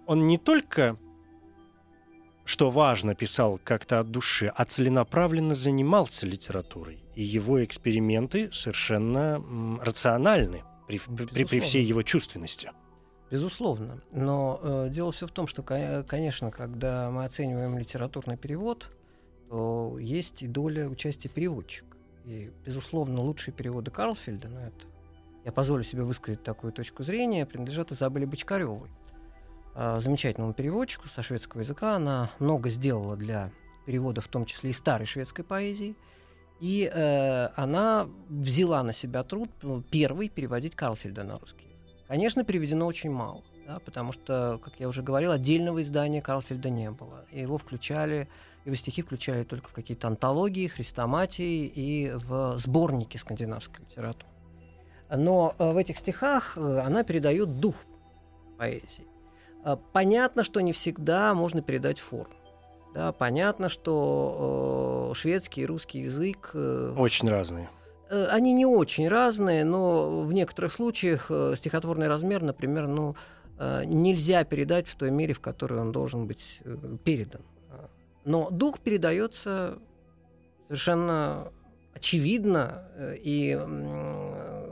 он 0.07 0.27
не 0.27 0.39
только 0.39 0.97
что 2.49 2.71
важно, 2.71 3.15
писал 3.15 3.61
как-то 3.63 4.01
от 4.01 4.11
души, 4.11 4.51
а 4.57 4.65
целенаправленно 4.65 5.55
занимался 5.55 6.27
литературой. 6.27 6.99
И 7.15 7.23
его 7.23 7.63
эксперименты 7.63 8.51
совершенно 8.53 9.39
рациональны 9.83 10.63
при, 10.87 10.99
при- 10.99 11.27
при, 11.27 11.45
при 11.45 11.61
всей 11.61 11.85
его 11.85 12.01
чувственности. 12.01 12.71
Безусловно. 13.31 14.01
Но 14.13 14.59
э, 14.63 14.89
дело 14.91 15.13
все 15.13 15.27
в 15.27 15.31
том, 15.31 15.47
что, 15.47 15.63
ко- 15.63 16.03
конечно, 16.09 16.51
когда 16.51 17.11
мы 17.11 17.27
оцениваем 17.27 17.77
литературный 17.77 18.39
перевод, 18.39 18.91
то 19.51 19.99
есть 20.01 20.43
и 20.43 20.47
доля 20.47 20.89
участия 20.89 21.29
переводчика. 21.29 21.99
И, 22.25 22.51
безусловно, 22.65 23.21
лучшие 23.21 23.53
переводы 23.53 23.91
Карлфельда, 23.91 24.49
ну, 24.49 24.59
это, 24.61 24.87
я 25.45 25.53
позволю 25.53 25.83
себе 25.83 26.03
высказать 26.03 26.43
такую 26.43 26.73
точку 26.73 27.03
зрения, 27.03 27.45
принадлежат 27.45 27.93
Изабелле 27.93 28.25
Бочкаревой. 28.27 28.89
А, 29.81 30.01
замечательному 30.01 30.55
переводчику 30.55 31.07
со 31.07 31.23
шведского 31.23 31.61
языка. 31.61 31.95
Она 31.95 32.33
много 32.41 32.69
сделала 32.69 33.17
для 33.17 33.53
перевода, 33.87 34.21
в 34.21 34.27
том 34.27 34.45
числе 34.45 34.71
и 34.71 34.73
старой 34.73 35.07
шведской 35.07 35.45
поэзии. 35.45 35.95
И 36.61 36.91
э, 36.93 37.49
она 37.55 38.09
взяла 38.29 38.83
на 38.83 38.93
себя 38.93 39.23
труд 39.23 39.49
ну, 39.63 39.81
первый 39.81 40.29
переводить 40.31 40.75
Карлфельда 40.75 41.23
на 41.23 41.37
русский. 41.37 41.69
Конечно, 42.09 42.43
переведено 42.43 42.87
очень 42.87 43.13
мало, 43.13 43.45
да, 43.69 43.79
потому 43.79 44.11
что, 44.11 44.61
как 44.65 44.75
я 44.81 44.89
уже 44.89 45.05
говорил, 45.05 45.31
отдельного 45.31 45.81
издания 45.81 46.21
Карлфельда 46.21 46.71
не 46.71 46.91
было. 46.91 47.25
Его 47.31 47.57
включали, 47.57 48.27
его 48.65 48.75
стихи 48.75 49.03
включали 49.03 49.45
только 49.45 49.69
в 49.69 49.73
какие-то 49.73 50.09
антологии, 50.09 50.67
хрестоматии 50.67 51.67
и 51.73 52.11
в 52.15 52.59
сборники 52.59 53.17
скандинавской 53.17 53.85
литературы. 53.89 54.33
Но 55.09 55.55
э, 55.57 55.73
в 55.73 55.77
этих 55.77 55.97
стихах 55.99 56.55
э, 56.57 56.81
она 56.81 57.05
передает 57.05 57.61
дух 57.61 57.77
поэзии. 58.59 59.08
Э, 59.69 59.77
Понятно, 59.93 60.45
что 60.45 60.61
не 60.61 60.73
всегда 60.73 61.35
можно 61.35 61.63
передать 61.63 61.99
форму. 61.99 62.35
Да, 62.95 63.13
понятно, 63.13 63.69
что 63.69 65.11
э, 65.13 65.15
шведский 65.15 65.63
и 65.63 65.67
русский 65.67 66.01
язык 66.01 66.51
э, 66.55 66.95
Очень 66.97 67.29
разные. 67.29 67.69
Э, 68.09 68.27
Они 68.31 68.55
не 68.55 68.65
очень 68.67 69.09
разные, 69.09 69.65
но 69.65 70.23
в 70.23 70.33
некоторых 70.33 70.73
случаях 70.73 71.27
э, 71.31 71.55
стихотворный 71.57 72.09
размер, 72.09 72.43
например, 72.43 72.89
ну, 72.89 73.15
э, 73.59 73.85
нельзя 73.85 74.45
передать 74.45 74.89
в 74.89 74.95
той 74.97 75.11
мере, 75.11 75.35
в 75.35 75.41
которой 75.41 75.81
он 75.81 75.93
должен 75.93 76.27
быть 76.27 76.61
э, 76.65 76.77
передан. 77.05 77.43
А, 77.71 77.91
Но 78.25 78.49
дух 78.51 78.81
передается 78.81 79.79
совершенно 80.69 81.53
очевидно, 81.93 82.89
э, 82.97 83.17
и 83.23 83.55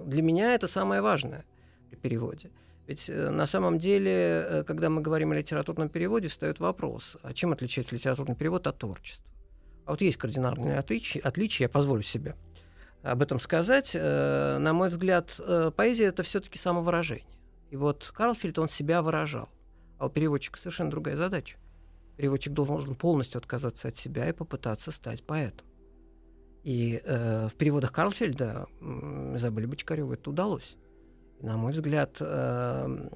для 0.06 0.22
меня 0.22 0.54
это 0.54 0.66
самое 0.68 1.02
важное 1.02 1.44
при 1.90 1.96
переводе. 1.96 2.50
Ведь 2.86 3.10
э, 3.10 3.30
на 3.30 3.46
самом 3.46 3.78
деле, 3.78 4.12
э, 4.12 4.64
когда 4.64 4.88
мы 4.88 5.02
говорим 5.02 5.32
о 5.32 5.36
литературном 5.36 5.88
переводе, 5.88 6.28
встает 6.28 6.60
вопрос, 6.60 7.16
а 7.22 7.32
чем 7.32 7.52
отличается 7.52 7.94
литературный 7.94 8.36
перевод 8.36 8.66
от 8.66 8.78
творчества? 8.78 9.24
А 9.84 9.90
вот 9.90 10.00
есть 10.00 10.16
кардинальные 10.16 10.78
отличия, 10.78 11.22
отличия 11.22 11.66
я 11.66 11.68
позволю 11.68 12.02
себе 12.02 12.36
об 13.02 13.22
этом 13.22 13.40
сказать. 13.40 13.92
Э, 13.94 14.58
На 14.58 14.72
мой 14.72 14.88
взгляд, 14.88 15.34
э, 15.38 15.70
поэзия 15.74 16.06
это 16.06 16.22
все-таки 16.22 16.58
самовыражение. 16.58 17.26
И 17.70 17.76
вот 17.76 18.12
Карлфильд, 18.14 18.58
он 18.58 18.68
себя 18.68 19.02
выражал. 19.02 19.48
А 19.98 20.06
у 20.06 20.10
переводчика 20.10 20.58
совершенно 20.58 20.90
другая 20.90 21.16
задача. 21.16 21.58
Переводчик 22.16 22.52
должен 22.52 22.94
полностью 22.94 23.38
отказаться 23.38 23.88
от 23.88 23.96
себя 23.96 24.28
и 24.28 24.32
попытаться 24.32 24.90
стать 24.92 25.24
поэтом. 25.24 25.66
И 26.62 27.00
э, 27.04 27.48
в 27.48 27.54
переводах 27.54 27.92
Карлфельда 27.92 28.66
м, 28.80 29.36
Изабелле 29.36 29.66
Бочкаревой 29.66 30.16
это 30.16 30.30
удалось. 30.30 30.76
На 31.40 31.56
мой 31.56 31.72
взгляд, 31.72 32.16
э, 32.20 33.08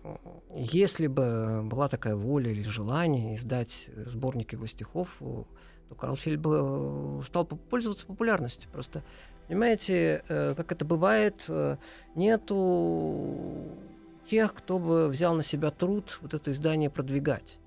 если 0.55 1.07
бы 1.07 1.63
была 1.65 1.89
такая 1.89 2.15
воля 2.15 2.51
или 2.51 2.63
желание 2.63 3.35
издать 3.35 3.89
сборник 4.07 4.53
его 4.53 4.67
стихов, 4.67 5.09
то 5.19 5.95
Карл 5.99 6.17
Фильд 6.17 6.41
бы 6.41 7.23
стал 7.27 7.47
пользоваться 7.47 8.07
популярностью. 8.07 8.71
Просто, 8.71 9.03
понимаете, 9.49 10.23
как 10.29 10.71
это 10.71 10.85
бывает, 10.85 11.49
нету 12.15 13.65
тех, 14.31 14.55
кто 14.55 14.79
бы 14.79 15.09
взял 15.09 15.35
на 15.35 15.43
себя 15.43 15.71
труд 15.71 16.19
вот 16.23 16.35
это 16.35 16.53
издание 16.53 16.91
продвигать. 16.91 17.59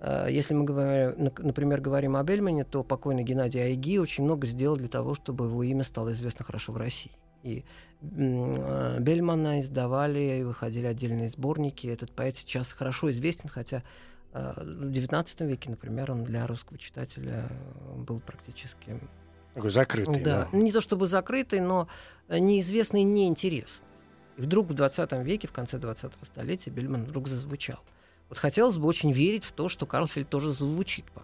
Э, 0.00 0.26
если 0.30 0.54
мы, 0.54 0.64
говорим, 0.64 1.32
например, 1.38 1.80
говорим 1.80 2.16
об 2.16 2.28
Эльмане, 2.28 2.64
то 2.64 2.82
покойный 2.82 3.24
Геннадий 3.24 3.62
Айги 3.62 3.98
очень 3.98 4.24
много 4.24 4.46
сделал 4.46 4.76
для 4.76 4.88
того, 4.88 5.14
чтобы 5.14 5.46
его 5.46 5.62
имя 5.62 5.84
стало 5.84 6.12
известно 6.12 6.44
хорошо 6.44 6.72
в 6.72 6.76
России. 6.76 7.12
И 7.44 7.64
э, 8.00 8.98
Бельмана 9.00 9.60
издавали, 9.60 10.40
и 10.40 10.42
выходили 10.42 10.86
отдельные 10.86 11.28
сборники. 11.28 11.86
Этот 11.86 12.10
поэт 12.10 12.36
сейчас 12.36 12.72
хорошо 12.72 13.10
известен, 13.10 13.48
хотя 13.48 13.82
э, 14.32 14.52
в 14.56 14.90
XIX 14.90 15.46
веке, 15.46 15.70
например, 15.70 16.10
он 16.10 16.24
для 16.24 16.46
русского 16.46 16.78
читателя 16.78 17.48
был 17.96 18.20
практически... 18.20 18.98
Такой 19.54 19.70
закрытый. 19.70 20.22
Да, 20.22 20.48
да, 20.50 20.58
не 20.58 20.72
то 20.72 20.80
чтобы 20.80 21.06
закрытый, 21.06 21.60
но 21.60 21.86
неизвестный, 22.28 23.04
неинтересный. 23.04 23.86
И 24.36 24.42
вдруг 24.42 24.68
в 24.68 24.74
20 24.74 25.12
веке, 25.24 25.46
в 25.46 25.52
конце 25.52 25.78
20-го 25.78 26.24
столетия, 26.24 26.70
Бельман 26.70 27.04
вдруг 27.04 27.28
зазвучал. 27.28 27.78
Вот 28.28 28.38
хотелось 28.38 28.78
бы 28.78 28.86
очень 28.88 29.12
верить 29.12 29.44
в 29.44 29.52
то, 29.52 29.68
что 29.68 29.86
Карлфельд 29.86 30.28
тоже 30.28 30.50
зазвучит 30.50 31.04
по 31.12 31.22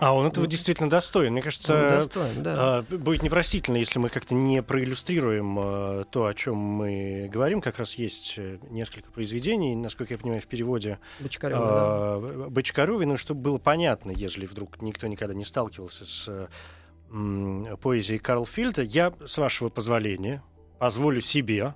а 0.00 0.14
он 0.14 0.26
этого 0.26 0.46
действительно 0.46 0.88
достоин. 0.88 1.32
Мне 1.32 1.42
кажется, 1.42 1.90
достоин, 1.90 2.42
да. 2.42 2.84
э, 2.90 2.96
будет 2.96 3.22
непростительно, 3.22 3.76
если 3.76 3.98
мы 3.98 4.08
как-то 4.08 4.34
не 4.34 4.62
проиллюстрируем 4.62 5.58
э, 5.58 6.04
то, 6.10 6.26
о 6.26 6.34
чем 6.34 6.56
мы 6.56 7.28
говорим. 7.30 7.60
Как 7.60 7.78
раз 7.78 7.94
есть 7.96 8.34
э, 8.38 8.58
несколько 8.70 9.10
произведений, 9.10 9.76
насколько 9.76 10.14
я 10.14 10.18
понимаю, 10.18 10.40
в 10.40 10.46
переводе 10.46 10.98
Бочкарёва, 11.20 12.18
э, 12.18 12.38
да. 12.44 12.48
Бочкарёвой, 12.48 13.04
ну, 13.04 13.18
чтобы 13.18 13.42
было 13.42 13.58
понятно, 13.58 14.10
если 14.10 14.46
вдруг 14.46 14.80
никто 14.80 15.06
никогда 15.06 15.34
не 15.34 15.44
сталкивался 15.44 16.06
с 16.06 16.26
э, 16.28 17.76
поэзией 17.82 18.18
Карл 18.18 18.46
Фильда, 18.46 18.82
я, 18.82 19.12
с 19.24 19.36
вашего 19.36 19.68
позволения, 19.68 20.42
позволю 20.78 21.20
себе 21.20 21.62
а, 21.62 21.74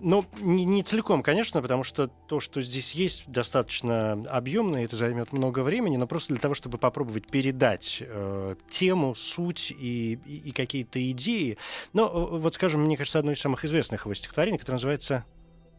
ну, 0.00 0.24
не, 0.40 0.64
не 0.64 0.82
целиком, 0.82 1.22
конечно, 1.22 1.62
потому 1.62 1.84
что 1.84 2.08
то, 2.08 2.40
что 2.40 2.60
здесь 2.60 2.92
есть, 2.92 3.30
достаточно 3.30 4.12
объемно, 4.28 4.78
и 4.78 4.84
это 4.84 4.96
займет 4.96 5.32
много 5.32 5.60
времени, 5.60 5.96
но 5.96 6.08
просто 6.08 6.32
для 6.32 6.40
того, 6.40 6.54
чтобы 6.54 6.76
попробовать 6.76 7.30
передать 7.30 7.98
э, 8.00 8.56
тему, 8.68 9.14
суть 9.14 9.70
и, 9.70 10.18
и, 10.26 10.48
и 10.48 10.50
какие-то 10.50 10.98
идеи. 11.12 11.56
Но 11.92 12.06
э, 12.06 12.38
вот, 12.38 12.54
скажем, 12.54 12.82
мне 12.82 12.96
кажется, 12.96 13.20
одно 13.20 13.30
из 13.30 13.40
самых 13.40 13.64
известных 13.64 14.06
его 14.06 14.14
стихотворений, 14.14 14.58
которое 14.58 14.76
называется 14.76 15.24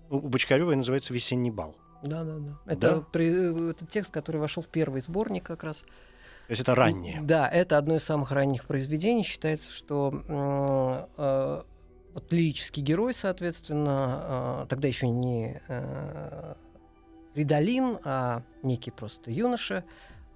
у 0.09 0.19
Бочкаревой 0.29 0.75
называется 0.75 1.13
«Весенний 1.13 1.51
бал». 1.51 1.75
Да, 2.03 2.23
да, 2.23 2.37
да. 2.37 2.71
Это, 2.71 2.79
да? 2.79 3.01
При, 3.11 3.71
это 3.71 3.85
текст, 3.85 4.11
который 4.11 4.37
вошел 4.37 4.63
в 4.63 4.67
первый 4.67 5.01
сборник 5.01 5.43
как 5.43 5.63
раз. 5.63 5.79
То 5.79 6.51
есть 6.51 6.61
это 6.61 6.75
раннее. 6.75 7.19
Да, 7.21 7.49
это 7.49 7.77
одно 7.77 7.95
из 7.95 8.03
самых 8.03 8.31
ранних 8.31 8.65
произведений. 8.65 9.23
Считается, 9.23 9.71
что 9.71 10.23
э, 10.27 11.05
э, 11.17 11.63
вот 12.15 12.31
лирический 12.31 12.81
герой, 12.81 13.13
соответственно, 13.13 14.63
э, 14.63 14.65
тогда 14.69 14.87
еще 14.87 15.05
не 15.05 15.61
э, 15.67 16.55
Ридалин, 17.35 17.99
а 18.05 18.41
некий 18.63 18.89
просто 18.89 19.31
юноша, 19.31 19.83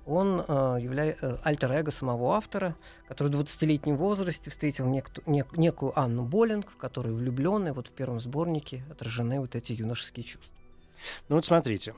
он 0.06 0.44
э, 0.46 0.78
является 0.82 1.40
альтер-эго 1.46 1.92
самого 1.92 2.36
автора, 2.36 2.76
который 3.08 3.32
в 3.32 3.40
20-летнем 3.40 3.96
возрасте 3.96 4.52
встретил 4.52 4.88
нек- 4.88 5.24
нек- 5.26 5.58
некую 5.58 5.98
Анну 5.98 6.26
Боллинг, 6.26 6.70
в 6.70 6.76
которой 6.76 7.14
влюблен, 7.14 7.70
и 7.70 7.72
вот 7.72 7.88
в 7.88 7.92
первом 7.92 8.20
сборнике 8.20 8.84
отражены 8.92 9.40
вот 9.40 9.56
эти 9.56 9.72
юношеские 9.72 10.26
чувства. 10.26 10.52
Ну 11.30 11.36
вот 11.36 11.46
смотрите. 11.46 11.96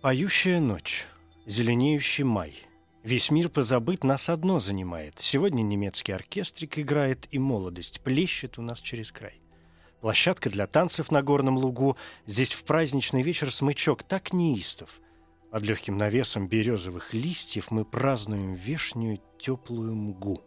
«Поющая 0.00 0.60
ночь, 0.60 1.06
зеленеющий 1.44 2.24
май— 2.24 2.54
Весь 3.02 3.30
мир 3.30 3.48
позабыт, 3.48 4.04
нас 4.04 4.28
одно 4.28 4.60
занимает. 4.60 5.14
Сегодня 5.18 5.62
немецкий 5.62 6.12
оркестрик 6.12 6.78
играет, 6.78 7.26
и 7.30 7.38
молодость 7.38 8.00
плещет 8.02 8.58
у 8.58 8.62
нас 8.62 8.80
через 8.80 9.10
край. 9.10 9.40
Площадка 10.00 10.50
для 10.50 10.66
танцев 10.66 11.10
на 11.10 11.22
горном 11.22 11.56
лугу. 11.56 11.96
Здесь 12.26 12.52
в 12.52 12.64
праздничный 12.64 13.22
вечер 13.22 13.50
смычок 13.50 14.02
так 14.02 14.32
неистов. 14.32 14.90
Под 15.50 15.62
легким 15.62 15.96
навесом 15.96 16.46
березовых 16.46 17.12
листьев 17.14 17.70
мы 17.70 17.84
празднуем 17.84 18.52
вешнюю 18.52 19.20
теплую 19.38 19.94
мгу. 19.94 20.42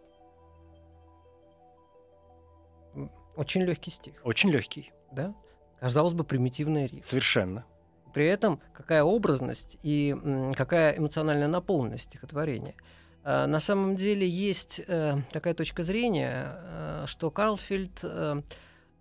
Очень 3.36 3.64
легкий 3.64 3.92
стих. 3.92 4.14
Очень 4.24 4.50
легкий. 4.52 4.92
Да? 5.12 5.36
Казалось 5.80 6.14
бы, 6.14 6.24
примитивная 6.24 6.88
риф. 6.88 7.08
Совершенно. 7.08 7.66
При 8.14 8.28
этом 8.28 8.60
какая 8.74 9.04
образность 9.04 9.78
и 9.82 10.16
какая 10.56 10.98
эмоциональная 10.98 11.48
наполненность 11.48 12.04
стихотворения. 12.04 12.76
А, 13.24 13.48
на 13.48 13.60
самом 13.60 13.96
деле 13.96 14.28
есть 14.28 14.82
э, 14.86 15.18
такая 15.32 15.54
точка 15.54 15.84
зрения, 15.84 16.56
э, 16.56 17.04
что 17.08 17.32
Карлфильд 17.32 18.00
э, 18.04 18.42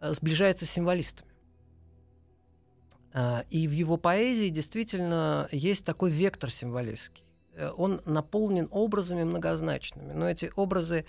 сближается 0.01 0.67
с 0.67 0.71
символистами. 0.71 1.31
И 3.51 3.69
в 3.69 3.73
его 3.73 3.99
поэзии 3.99 4.49
действительно 4.49 5.47
есть 5.53 5.85
такой 5.85 6.11
вектор 6.11 6.51
символистский. 6.51 7.27
Он 7.77 8.01
наполнен 8.07 8.69
образами 8.71 9.23
многозначными, 9.23 10.13
но 10.13 10.31
эти 10.31 10.51
образы 10.57 11.05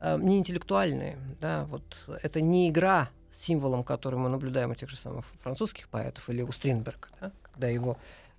не 0.00 0.38
интеллектуальные. 0.38 1.18
Да? 1.42 1.66
Вот 1.66 2.08
это 2.22 2.40
не 2.40 2.70
игра 2.70 3.10
символом, 3.44 3.84
который 3.84 4.18
мы 4.18 4.28
наблюдаем 4.28 4.70
у 4.70 4.74
тех 4.74 4.88
же 4.88 4.96
самых 4.96 5.26
французских 5.42 5.88
поэтов 5.88 6.28
или 6.30 6.42
у 6.42 6.50
Стринберга, 6.50 7.08
да? 7.20 7.32
когда 7.42 7.68
его 7.68 7.98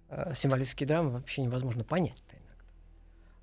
э, 0.09 0.33
символические 0.35 0.87
драмы 0.87 1.11
вообще 1.11 1.41
невозможно 1.41 1.83
понять. 1.83 2.21
иногда. 2.31 2.55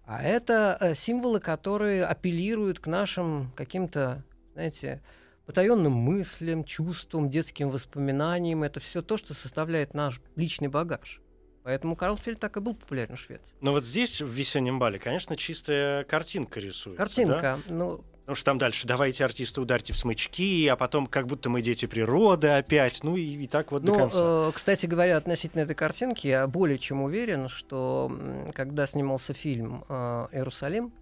А 0.05 0.22
это 0.22 0.77
э, 0.81 0.94
символы, 0.94 1.40
которые 1.40 2.05
апеллируют 2.05 2.81
к 2.81 2.87
нашим 2.87 3.53
каким-то, 3.57 4.25
знаете, 4.55 5.01
потаенным 5.46 5.92
мыслям, 5.92 6.64
чувствам, 6.64 7.31
детским 7.31 7.70
воспоминаниям. 7.70 8.62
Это 8.62 8.81
все 8.81 9.03
то, 9.03 9.16
что 9.16 9.35
составляет 9.35 9.94
наш 9.94 10.20
личный 10.37 10.68
багаж. 10.68 11.20
Поэтому 11.62 11.94
Карлфельд 11.94 12.40
так 12.40 12.57
и 12.57 12.61
был 12.61 12.75
популярен 12.75 13.14
в 13.14 13.20
Швеции. 13.20 13.57
Но 13.61 13.70
вот 13.70 13.85
здесь, 13.85 14.20
в 14.20 14.29
«Весеннем 14.29 14.81
бале», 14.81 14.98
конечно, 14.98 15.37
чистая 15.37 16.03
картинка 16.05 16.59
рисуется. 16.59 16.96
Картинка. 16.98 17.61
Да? 17.68 17.72
Ну, 17.72 18.05
Потому 18.22 18.37
что 18.37 18.44
там 18.44 18.58
дальше 18.58 18.87
давайте 18.87 19.24
артисты 19.24 19.61
ударьте 19.61 19.92
в 19.92 19.96
смычки, 19.96 20.66
а 20.68 20.76
потом 20.76 21.08
как 21.08 21.26
будто 21.26 21.50
мы 21.50 21.61
дети 21.61 21.87
природы 21.87 22.48
опять, 22.48 23.02
ну 23.02 23.16
и, 23.16 23.22
и 23.22 23.46
так 23.48 23.72
вот 23.72 23.82
ну, 23.82 23.92
до 23.92 23.98
конца. 23.98 24.18
Э, 24.20 24.52
кстати 24.54 24.87
говоря, 24.87 25.16
относительно 25.16 25.62
этой 25.62 25.74
картинки, 25.74 26.28
я 26.28 26.46
более 26.46 26.78
чем 26.78 27.02
уверен, 27.02 27.48
что 27.48 28.12
когда 28.54 28.87
снимался 28.87 29.35
фильм 29.35 29.85
э, 29.88 30.26
«Иерусалим», 30.32 30.92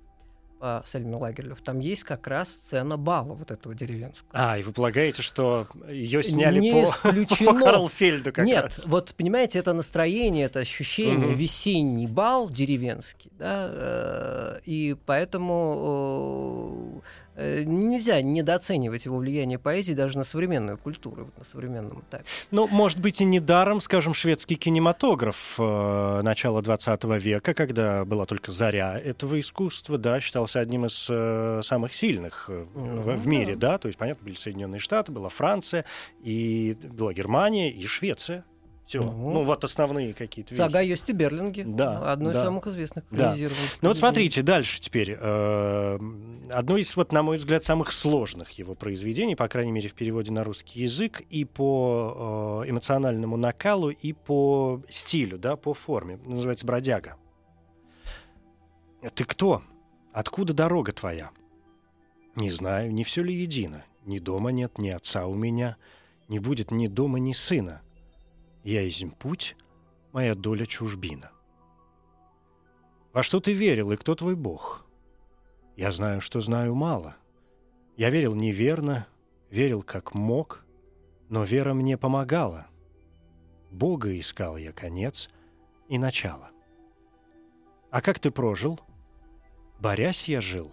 по 0.61 0.83
Сальме 0.87 1.17
Лагерлев, 1.17 1.61
там 1.63 1.79
есть 1.81 2.05
как 2.05 2.27
раз 2.27 2.51
сцена 2.51 2.97
бала 2.99 3.33
вот 3.35 3.51
этого 3.51 3.75
деревенского. 3.75 4.29
А, 4.33 4.59
и 4.59 4.63
вы 4.63 4.73
полагаете, 4.73 5.23
что 5.23 5.67
ее 5.89 6.23
сняли 6.23 6.61
Не 6.61 6.73
по, 6.73 6.85
исключено. 7.09 7.55
по 7.55 7.59
Карлфельду 7.59 8.33
как 8.33 8.45
Нет, 8.45 8.65
раз? 8.65 8.87
вот 8.87 9.15
понимаете, 9.17 9.59
это 9.59 9.73
настроение, 9.73 10.45
это 10.45 10.61
ощущение, 10.61 11.17
Мгм. 11.31 11.35
весенний 11.35 12.07
бал 12.07 12.49
деревенский, 12.51 13.33
да, 13.39 13.69
э, 13.73 14.61
и 14.67 14.95
поэтому 15.07 17.01
э, 17.03 17.09
нельзя 17.65 18.21
недооценивать 18.23 19.05
его 19.05 19.19
влияние 19.19 19.59
поэзии 19.59 19.93
даже 19.93 20.19
на 20.19 20.25
современную 20.25 20.79
культуру, 20.79 21.25
вот 21.25 21.39
на 21.39 21.45
современном 21.45 22.01
этапе. 22.01 22.25
Ну, 22.51 22.67
может 22.67 23.01
быть, 23.01 23.21
и 23.21 23.25
недаром, 23.25 23.81
скажем, 23.81 24.15
шведский 24.15 24.57
кинематограф 24.57 25.55
э, 25.59 26.21
начала 26.23 26.63
20 26.63 27.05
века, 27.05 27.55
когда 27.55 28.05
была 28.05 28.27
только 28.27 28.51
заря 28.51 28.99
этого 28.99 29.39
искусства, 29.39 29.99
да, 29.99 30.21
считался 30.21 30.61
одним 30.61 30.87
из 30.87 31.07
э, 31.09 31.61
самых 31.63 31.95
сильных 31.95 32.47
э, 32.49 32.67
в, 32.75 33.07
Ну, 33.07 33.17
в 33.17 33.27
мире, 33.27 33.57
да, 33.57 33.79
то 33.79 33.89
есть, 33.89 33.99
понятно, 33.99 34.25
были 34.25 34.37
Соединенные 34.37 34.81
Штаты, 34.81 35.13
была 35.13 35.29
Франция, 35.29 35.85
и 36.23 36.77
была 36.83 37.13
Германия, 37.13 37.71
и 37.71 37.87
Швеция. 37.87 38.45
Все. 38.91 39.03
Ну. 39.03 39.31
Ну, 39.31 39.45
вот 39.45 39.63
основные 39.63 40.13
какие-то 40.15 40.53
вещи. 40.53 40.61
Сага 40.61 40.81
Йости 40.83 41.13
Берлинги, 41.13 41.63
Да, 41.63 42.11
одно 42.11 42.31
из 42.31 42.35
да. 42.35 42.43
самых 42.43 42.67
известных 42.67 43.05
Да. 43.13 43.37
Ну 43.83 43.89
вот 43.89 43.97
смотрите, 43.97 44.43
дальше 44.43 44.81
теперь. 44.81 45.17
Э, 45.17 45.97
Одно 46.53 46.77
из, 46.77 46.97
вот, 46.97 47.13
на 47.13 47.23
мой 47.23 47.37
взгляд, 47.37 47.63
самых 47.63 47.93
сложных 47.93 48.51
его 48.59 48.75
произведений, 48.75 49.37
по 49.37 49.47
крайней 49.47 49.71
мере, 49.71 49.89
в 49.89 49.95
переводе 49.95 50.33
на 50.33 50.43
русский 50.43 50.81
язык, 50.81 51.23
и 51.31 51.45
по 51.45 52.65
э, 52.67 52.71
эмоциональному 52.71 53.37
накалу, 53.37 53.91
и 53.91 54.13
по 54.13 54.83
стилю, 54.89 55.39
да, 55.39 55.55
по 55.55 55.73
форме. 55.73 56.19
Называется 56.25 56.67
«Бродяга». 56.67 57.15
«Ты 59.15 59.23
кто? 59.23 59.63
Откуда 60.13 60.53
дорога 60.53 60.91
твоя?» 60.91 61.31
«Не 62.35 62.51
знаю, 62.51 62.93
не 62.93 63.05
все 63.05 63.23
ли 63.23 63.33
едино. 63.33 63.85
Ни 64.05 64.19
дома 64.19 64.51
нет, 64.51 64.79
ни 64.79 64.89
отца 64.89 65.29
у 65.29 65.35
меня. 65.35 65.77
Не 66.29 66.41
будет 66.41 66.73
ни 66.73 66.89
дома, 66.89 67.21
ни 67.21 67.33
сына. 67.33 67.83
Я 68.63 68.89
изим 68.89 69.11
путь, 69.11 69.57
моя 70.13 70.35
доля 70.35 70.67
чужбина». 70.67 71.31
Во 73.13 73.25
что 73.25 73.41
ты 73.41 73.53
верил 73.53 73.91
и 73.91 73.97
кто 73.97 74.15
твой 74.15 74.37
бог? 74.37 74.87
Я 75.77 75.91
знаю, 75.91 76.21
что 76.21 76.41
знаю 76.41 76.75
мало. 76.75 77.17
Я 77.97 78.11
верил 78.11 78.35
неверно, 78.35 79.07
верил 79.51 79.83
как 79.83 80.15
мог, 80.15 80.65
но 81.29 81.43
вера 81.43 81.75
мне 81.75 81.99
помогала. 81.99 82.69
Бога 83.71 84.17
искал 84.19 84.57
я 84.57 84.73
конец 84.73 85.29
и 85.89 85.99
начало. 85.99 86.51
А 87.91 88.01
как 88.01 88.21
ты 88.21 88.31
прожил? 88.31 88.79
Борясь 89.81 90.29
я 90.29 90.41
жил. 90.41 90.73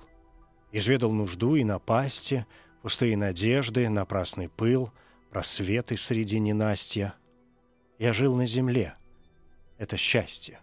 Изведал 0.72 1.12
нужду 1.12 1.56
и 1.56 1.64
напасти, 1.64 2.46
пустые 2.84 3.18
надежды, 3.18 3.90
напрасный 3.90 4.50
пыл, 4.50 4.92
просветы 5.32 5.98
среди 5.98 6.40
ненастья. 6.40 7.16
Я 8.00 8.14
жил 8.14 8.36
на 8.36 8.46
земле. 8.46 8.96
Это 9.78 9.98
счастье. 9.98 10.60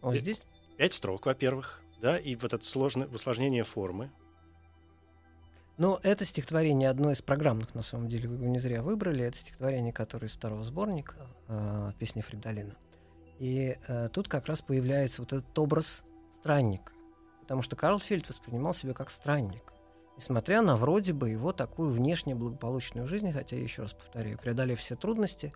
Вот 0.00 0.16
здесь 0.16 0.40
Пять 0.78 0.94
строк, 0.94 1.26
во-первых, 1.26 1.82
да, 2.00 2.16
и 2.16 2.36
вот 2.36 2.54
это 2.54 2.64
сложное 2.64 3.08
усложнение 3.08 3.64
формы. 3.64 4.12
Но 5.76 5.98
это 6.04 6.24
стихотворение 6.24 6.88
одно 6.88 7.10
из 7.10 7.20
программных, 7.20 7.74
на 7.74 7.82
самом 7.82 8.08
деле, 8.08 8.28
вы 8.28 8.36
его 8.36 8.46
не 8.46 8.60
зря 8.60 8.80
выбрали. 8.80 9.24
Это 9.24 9.38
стихотворение, 9.38 9.92
которое 9.92 10.28
из 10.28 10.34
второго 10.34 10.62
сборника 10.62 11.16
э, 11.48 11.92
песни 11.98 12.20
Фридолина. 12.20 12.76
И 13.40 13.76
э, 13.88 14.08
тут 14.12 14.28
как 14.28 14.46
раз 14.46 14.60
появляется 14.60 15.22
вот 15.22 15.32
этот 15.32 15.58
образ 15.58 16.04
странника. 16.38 16.92
Потому 17.40 17.62
что 17.62 17.74
Карл 17.74 17.98
Фельд 17.98 18.28
воспринимал 18.28 18.74
себя 18.74 18.94
как 18.94 19.10
странник. 19.10 19.72
Несмотря 20.18 20.62
на 20.62 20.76
вроде 20.76 21.12
бы 21.12 21.30
его 21.30 21.52
такую 21.52 21.92
внешне 21.92 22.34
благополучную 22.34 23.06
жизнь, 23.06 23.30
хотя, 23.30 23.54
еще 23.56 23.82
раз 23.82 23.92
повторяю, 23.92 24.36
преодолев 24.36 24.80
все 24.80 24.96
трудности, 24.96 25.52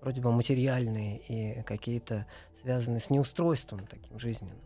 вроде 0.00 0.20
бы 0.20 0.32
материальные 0.32 1.18
и 1.28 1.62
какие-то 1.62 2.26
связанные 2.60 2.98
с 2.98 3.08
неустройством 3.08 3.86
таким 3.86 4.18
жизненным, 4.18 4.58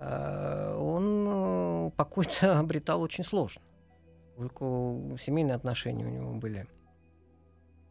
э, 0.00 0.76
он 0.78 1.24
э, 1.26 1.90
покой-то 1.96 2.58
обретал 2.60 3.00
очень 3.00 3.24
сложно. 3.24 3.62
Поскольку 4.36 5.16
семейные 5.18 5.54
отношения 5.54 6.04
у 6.04 6.10
него 6.10 6.34
были, 6.34 6.68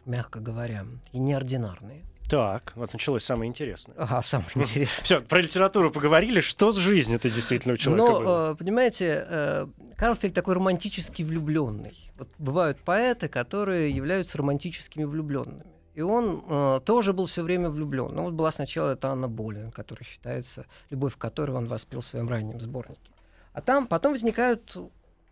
мягко 0.06 0.40
говоря, 0.42 0.86
и 1.12 1.18
неординарные. 1.18 2.04
Так, 2.34 2.74
вот 2.76 2.92
началось 2.94 3.24
самое 3.24 3.48
интересное. 3.48 3.96
Ага, 3.96 4.24
самое 4.24 4.50
интересное. 4.56 5.04
Все, 5.04 5.22
про 5.22 5.40
литературу 5.40 5.92
поговорили. 5.92 6.40
Что 6.40 6.72
с 6.72 6.78
жизнью-то 6.78 7.30
действительно 7.30 7.76
у 7.76 7.78
человека 7.78 8.12
было? 8.12 8.24
Но, 8.24 8.52
э, 8.54 8.56
понимаете, 8.56 9.24
э, 9.30 9.68
Карл 9.96 10.16
Фельд 10.16 10.34
такой 10.34 10.56
романтически 10.56 11.22
влюбленный. 11.22 11.96
Вот 12.18 12.30
бывают 12.40 12.80
поэты, 12.80 13.28
которые 13.28 13.92
являются 13.92 14.40
романтическими 14.40 15.04
влюбленными. 15.04 15.72
И 15.94 16.02
он 16.02 16.44
э, 16.50 16.80
тоже 16.84 17.14
был 17.14 17.28
все 17.28 17.44
время 17.44 17.70
влюблен. 17.70 18.12
Ну, 18.16 18.24
вот 18.24 18.34
была 18.34 18.52
сначала 18.52 18.94
это 18.94 19.10
Анна 19.10 19.28
Болин, 19.28 19.70
которая 19.70 20.04
считается, 20.04 20.66
любовь 20.90 21.16
которой 21.18 21.52
он 21.52 21.68
воспел 21.68 22.02
в 22.02 22.06
своем 22.06 22.28
раннем 22.28 22.60
сборнике. 22.60 23.12
А 23.54 23.62
там 23.62 23.86
потом 23.86 24.14
возникают 24.14 24.76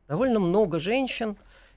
довольно 0.08 0.40
много 0.40 0.80
женщин, 0.80 1.36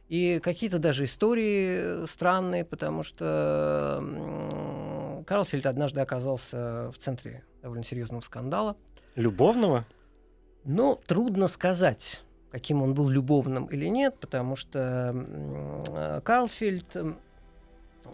и 0.09 0.39
какие-то 0.43 0.79
даже 0.79 1.05
истории 1.05 2.05
странные, 2.07 2.65
потому 2.65 3.03
что 3.03 4.05
Карлфельд 5.25 5.67
однажды 5.67 6.01
оказался 6.01 6.91
в 6.93 6.99
центре 6.99 7.45
довольно 7.63 7.85
серьезного 7.85 8.21
скандала. 8.21 8.77
Любовного? 9.15 9.85
Ну, 10.65 11.01
трудно 11.07 11.49
сказать, 11.49 12.23
каким 12.51 12.83
он 12.83 12.95
был 12.95 13.09
любовным 13.09 13.67
или 13.67 13.87
нет, 13.87 14.19
потому 14.19 14.57
что 14.57 16.23
Карлфельд 16.25 16.97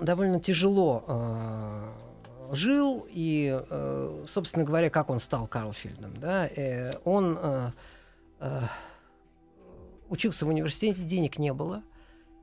довольно 0.00 0.40
тяжело 0.40 1.04
э, 1.06 1.92
жил, 2.52 3.06
и, 3.10 3.60
э, 3.68 4.24
собственно 4.28 4.64
говоря, 4.64 4.90
как 4.90 5.10
он 5.10 5.20
стал 5.20 5.46
Карлфельдом, 5.46 6.16
да, 6.18 6.46
э, 6.46 6.92
он 7.04 7.38
э, 7.40 7.70
э, 8.40 8.60
учился 10.08 10.46
в 10.46 10.48
университете, 10.48 11.02
денег 11.02 11.38
не 11.38 11.52
было, 11.52 11.82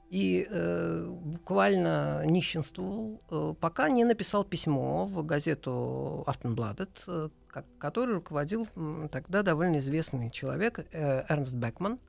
и 0.10 0.48
э, 0.50 1.06
буквально 1.06 2.26
нищенствовал, 2.26 3.22
э, 3.30 3.54
пока 3.60 3.90
не 3.90 4.06
написал 4.06 4.46
письмо 4.46 5.06
в 5.06 5.26
газету 5.26 6.24
Aftenbladet, 6.28 6.90
э, 7.08 7.30
ко- 7.48 7.66
который 7.78 8.16
руководил 8.16 8.68
м, 8.76 9.10
тогда 9.10 9.44
довольно 9.44 9.80
известный 9.80 10.32
человек 10.32 10.80
э, 10.80 11.26
Эрнст 11.28 11.54
Бекман. 11.54 12.00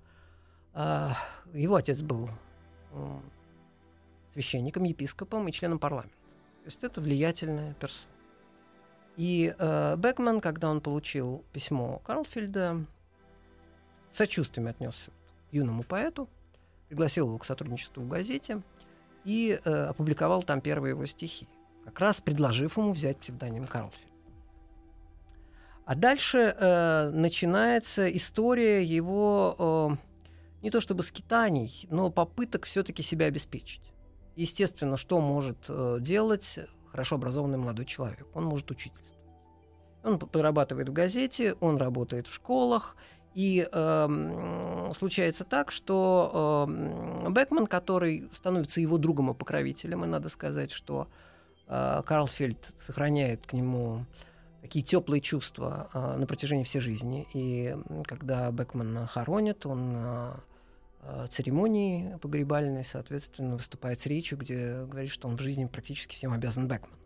А, 0.75 1.17
его 1.53 1.75
отец 1.75 2.01
был 2.03 2.31
м, 2.93 3.23
священником, 4.33 4.85
епископом 4.85 5.49
и 5.49 5.53
членом 5.53 5.81
парламента. 5.81 6.15
То 6.63 6.67
есть 6.67 6.85
это 6.85 7.01
влиятельная 7.01 7.75
персона. 7.75 8.13
И 9.17 9.53
э, 9.59 9.97
Бекман, 9.97 10.41
когда 10.41 10.71
он 10.71 10.81
получил 10.81 11.43
письмо 11.53 12.01
Карлфельда, 12.05 12.85
сочувствием 14.13 14.69
отнесся 14.69 15.11
к 15.11 15.53
юному 15.53 15.83
поэту, 15.83 16.29
пригласил 16.89 17.27
его 17.27 17.39
к 17.39 17.45
сотрудничеству 17.45 18.03
в 18.03 18.09
газете 18.09 18.63
и 19.25 19.61
э, 19.63 19.71
опубликовал 19.85 20.43
там 20.43 20.61
первые 20.61 20.91
его 20.91 21.07
стихи, 21.07 21.49
как 21.85 21.99
раз 22.01 22.21
предложив 22.21 22.77
ему 22.77 22.93
взять 22.93 23.19
псевдоним 23.19 23.67
Карлфельд. 23.67 24.09
А 25.85 25.95
дальше 25.95 26.55
э, 26.59 27.11
начинается 27.11 28.15
история 28.15 28.85
его 28.85 29.57
э, 29.59 29.97
не 30.63 30.71
то 30.71 30.81
чтобы 30.81 31.03
скитаний, 31.03 31.87
но 31.91 32.11
попыток 32.11 32.67
все-таки 32.67 33.03
себя 33.03 33.27
обеспечить. 33.27 33.83
Естественно, 34.37 34.97
что 34.97 35.21
может 35.21 35.65
э, 35.69 35.99
делать 36.01 36.59
хорошо 36.91 37.17
образованный 37.17 37.59
молодой 37.59 37.87
человек? 37.87 38.27
Он 38.35 38.45
может 38.45 38.71
учительствовать. 38.71 39.19
Он 40.05 40.19
подрабатывает 40.19 40.89
в 40.91 40.93
газете, 40.93 41.55
он 41.61 41.77
работает 41.77 42.27
в 42.27 42.35
школах, 42.35 42.97
и 43.35 43.69
эм, 43.71 44.93
случается 44.95 45.45
так, 45.45 45.71
что 45.71 46.67
эм, 46.69 47.33
Бекман, 47.33 47.67
который 47.67 48.29
становится 48.35 48.81
его 48.81 48.99
другом 48.99 49.31
и 49.31 49.35
покровителем, 49.35 50.05
и 50.05 50.09
надо 50.09 50.29
сказать, 50.29 50.71
что 50.71 51.09
э, 51.69 52.03
Карлфельд 52.05 52.75
сохраняет 52.87 53.47
к 53.47 53.53
нему 53.53 54.05
такие 54.63 54.85
теплые 54.85 55.21
чувства 55.21 55.89
э, 55.93 56.17
на 56.17 56.27
протяжении 56.27 56.65
всей 56.65 56.81
жизни. 56.81 57.29
И 57.33 57.77
когда 58.05 58.51
Бекмана 58.51 59.07
хоронят, 59.07 59.67
он 59.67 59.97
э, 59.97 61.27
церемонии 61.31 62.19
погребальной, 62.21 62.85
соответственно, 62.85 63.55
выступает 63.55 64.01
с 64.01 64.07
речью, 64.07 64.39
где 64.39 64.85
говорит, 64.85 65.11
что 65.11 65.29
он 65.29 65.37
в 65.37 65.41
жизни 65.41 65.67
практически 65.67 66.17
всем 66.17 66.33
обязан 66.33 66.67
Бекману. 66.67 66.97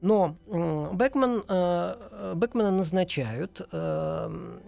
Но 0.00 0.36
м, 0.48 0.96
Бекман, 0.96 1.42
э, 1.48 2.34
Бекмана 2.36 2.72
назначают 2.72 3.66
э, 3.70 4.58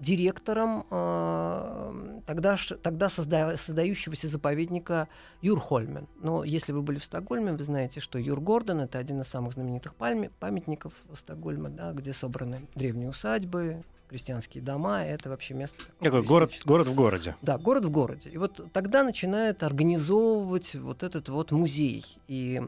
директором 0.00 0.86
э, 0.90 2.20
тогда, 2.26 2.56
тогда 2.82 3.06
созда- 3.06 3.56
создающегося 3.56 4.28
заповедника 4.28 5.08
Юрхольмен. 5.42 6.06
Но 6.22 6.42
если 6.42 6.72
вы 6.72 6.82
были 6.82 6.98
в 6.98 7.04
Стокгольме, 7.04 7.52
вы 7.52 7.62
знаете, 7.62 8.00
что 8.00 8.18
Юр 8.18 8.40
Гордон— 8.40 8.80
это 8.80 8.98
один 8.98 9.20
из 9.20 9.28
самых 9.28 9.52
знаменитых 9.52 9.94
пальми- 9.94 10.30
памятников 10.40 10.94
Стокгольма, 11.14 11.68
да, 11.68 11.92
где 11.92 12.12
собраны 12.12 12.60
древние 12.74 13.10
усадьбы, 13.10 13.82
крестьянские 14.08 14.64
дома. 14.64 15.04
Это 15.04 15.28
вообще 15.28 15.54
место... 15.54 15.84
Такой 16.00 16.22
город, 16.22 16.58
город 16.64 16.88
в 16.88 16.94
городе. 16.94 17.36
Да, 17.42 17.58
город 17.58 17.84
в 17.84 17.90
городе. 17.90 18.30
И 18.30 18.38
вот 18.38 18.72
тогда 18.72 19.04
начинает 19.04 19.62
организовывать 19.62 20.74
вот 20.74 21.02
этот 21.02 21.28
вот 21.28 21.52
музей. 21.52 22.04
И 22.26 22.60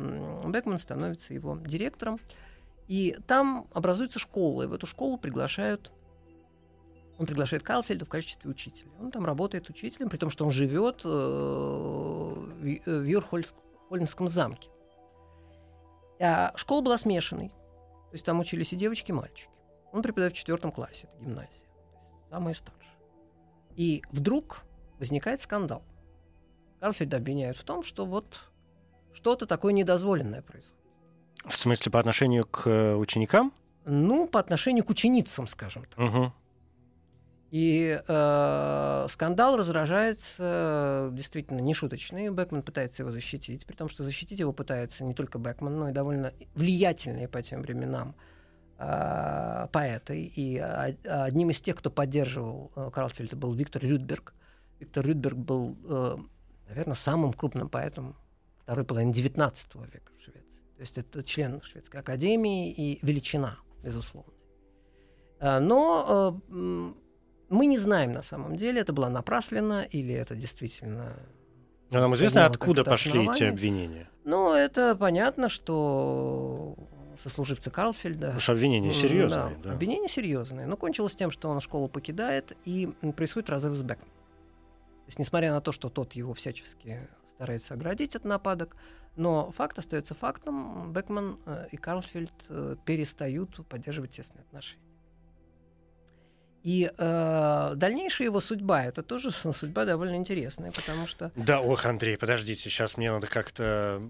Бекман 0.46 0.78
становится 0.78 1.34
его 1.34 1.58
директором. 1.64 2.20
И 2.88 3.16
там 3.26 3.66
образуется 3.72 4.18
школа. 4.18 4.64
И 4.64 4.66
в 4.66 4.74
эту 4.74 4.86
школу 4.86 5.16
приглашают... 5.16 5.90
Он 7.18 7.26
приглашает 7.26 7.62
Калфельда 7.62 8.04
в 8.04 8.08
качестве 8.08 8.50
учителя. 8.50 8.90
Он 9.00 9.10
там 9.10 9.24
работает 9.24 9.68
учителем, 9.68 10.08
при 10.08 10.16
том, 10.16 10.30
что 10.30 10.44
он 10.44 10.50
живет 10.50 11.02
э, 11.04 11.08
в 11.08 12.52
в 12.86 13.04
Юрхольмском 13.04 14.28
замке. 14.28 14.68
А 16.20 16.52
школа 16.56 16.80
была 16.80 16.98
смешанной. 16.98 17.48
То 17.48 18.14
есть 18.14 18.24
там 18.24 18.40
учились 18.40 18.72
и 18.72 18.76
девочки, 18.76 19.10
и 19.10 19.14
мальчики. 19.14 19.50
Он 19.92 20.02
преподает 20.02 20.32
в 20.32 20.36
четвертом 20.36 20.72
классе, 20.72 21.08
это 21.12 21.24
гимназия. 21.24 21.50
Самые 22.30 22.54
старшие. 22.54 22.92
И 23.76 24.02
вдруг 24.10 24.62
возникает 24.98 25.40
скандал. 25.40 25.82
Карлфельда 26.80 27.18
обвиняют 27.18 27.56
в 27.56 27.64
том, 27.64 27.82
что 27.82 28.06
вот 28.06 28.40
что-то 29.12 29.46
такое 29.46 29.72
недозволенное 29.72 30.42
происходит. 30.42 30.82
В 31.44 31.56
смысле, 31.56 31.90
по 31.90 31.98
отношению 31.98 32.46
к 32.46 32.66
э, 32.66 32.94
ученикам? 32.94 33.52
Ну, 33.84 34.28
по 34.28 34.38
отношению 34.40 34.84
к 34.84 34.90
ученицам, 34.90 35.46
скажем 35.46 35.84
так. 35.84 35.98
Угу. 35.98 36.32
И 37.52 38.00
э, 38.08 39.06
скандал 39.10 39.58
разражается 39.58 41.10
действительно 41.12 41.60
нешуточный. 41.60 42.30
Бекман 42.30 42.62
пытается 42.62 43.02
его 43.02 43.12
защитить, 43.12 43.66
при 43.66 43.76
том, 43.76 43.90
что 43.90 44.04
защитить 44.04 44.40
его 44.40 44.54
пытается 44.54 45.04
не 45.04 45.12
только 45.12 45.38
Бекман, 45.38 45.78
но 45.78 45.90
и 45.90 45.92
довольно 45.92 46.32
влиятельные 46.54 47.28
по 47.28 47.42
тем 47.42 47.60
временам 47.60 48.14
э, 48.78 49.68
поэты. 49.70 50.32
И 50.34 50.56
одним 50.56 51.50
из 51.50 51.60
тех, 51.60 51.76
кто 51.76 51.90
поддерживал 51.90 52.72
э, 52.74 52.90
Карлфельда, 52.90 53.36
был 53.36 53.52
Виктор 53.52 53.82
Рюдберг. 53.82 54.32
Виктор 54.80 55.04
Рюдберг 55.04 55.36
был, 55.36 55.76
э, 55.84 56.16
наверное, 56.70 56.94
самым 56.94 57.34
крупным 57.34 57.68
поэтом 57.68 58.16
второй 58.62 58.86
половины 58.86 59.10
XIX 59.10 59.52
века 59.92 60.10
в 60.18 60.24
Швеции. 60.24 60.62
То 60.76 60.80
есть 60.80 60.96
это 60.96 61.22
член 61.22 61.60
Шведской 61.60 62.00
академии 62.00 62.72
и 62.72 62.98
величина, 63.04 63.58
безусловно. 63.82 64.32
Э, 65.38 65.58
Но 65.60 66.40
э, 66.48 67.01
мы 67.52 67.66
не 67.66 67.78
знаем 67.78 68.12
на 68.12 68.22
самом 68.22 68.56
деле, 68.56 68.80
это 68.80 68.92
была 68.92 69.08
напраслина 69.08 69.86
или 69.90 70.14
это 70.14 70.34
действительно 70.34 71.12
Но 71.90 72.00
нам 72.00 72.14
известно, 72.14 72.46
откуда 72.46 72.82
пошли 72.84 73.28
эти 73.28 73.44
обвинения. 73.44 74.08
Ну, 74.24 74.52
это 74.52 74.96
понятно, 74.96 75.48
что 75.48 76.76
сослуживцы 77.22 77.70
Карлфельда... 77.70 78.20
Потому 78.20 78.40
что 78.40 78.52
обвинения 78.52 78.92
серьезные. 78.92 79.56
Да, 79.62 79.70
да. 79.70 79.72
обвинения 79.72 80.08
серьезные. 80.08 80.66
Но 80.66 80.76
кончилось 80.76 81.14
тем, 81.14 81.30
что 81.30 81.48
он 81.50 81.60
школу 81.60 81.88
покидает, 81.88 82.56
и 82.64 82.86
происходит 83.16 83.50
разрыв 83.50 83.76
с 83.76 83.82
Беком. 83.82 84.08
То 84.08 85.08
есть, 85.08 85.18
несмотря 85.18 85.52
на 85.52 85.60
то, 85.60 85.72
что 85.72 85.88
тот 85.88 86.14
его 86.14 86.32
всячески 86.34 87.08
старается 87.34 87.74
оградить 87.74 88.16
от 88.16 88.24
нападок, 88.24 88.76
но 89.16 89.50
факт 89.50 89.78
остается 89.78 90.14
фактом. 90.14 90.92
Бекман 90.92 91.38
э, 91.44 91.66
и 91.70 91.76
Карлфельд 91.76 92.32
э, 92.48 92.76
перестают 92.84 93.66
поддерживать 93.68 94.12
тесные 94.12 94.42
отношения. 94.42 94.91
И 96.62 96.90
э, 96.96 97.72
дальнейшая 97.76 98.28
его 98.28 98.40
судьба 98.40 98.84
это 98.84 99.02
тоже 99.02 99.30
судьба 99.58 99.84
довольно 99.84 100.16
интересная, 100.16 100.72
потому 100.72 101.06
что 101.06 101.32
Да, 101.36 101.60
ох, 101.60 101.86
Андрей, 101.86 102.16
подождите, 102.16 102.62
сейчас 102.62 102.96
мне 102.96 103.10
надо 103.10 103.26
как-то 103.26 104.02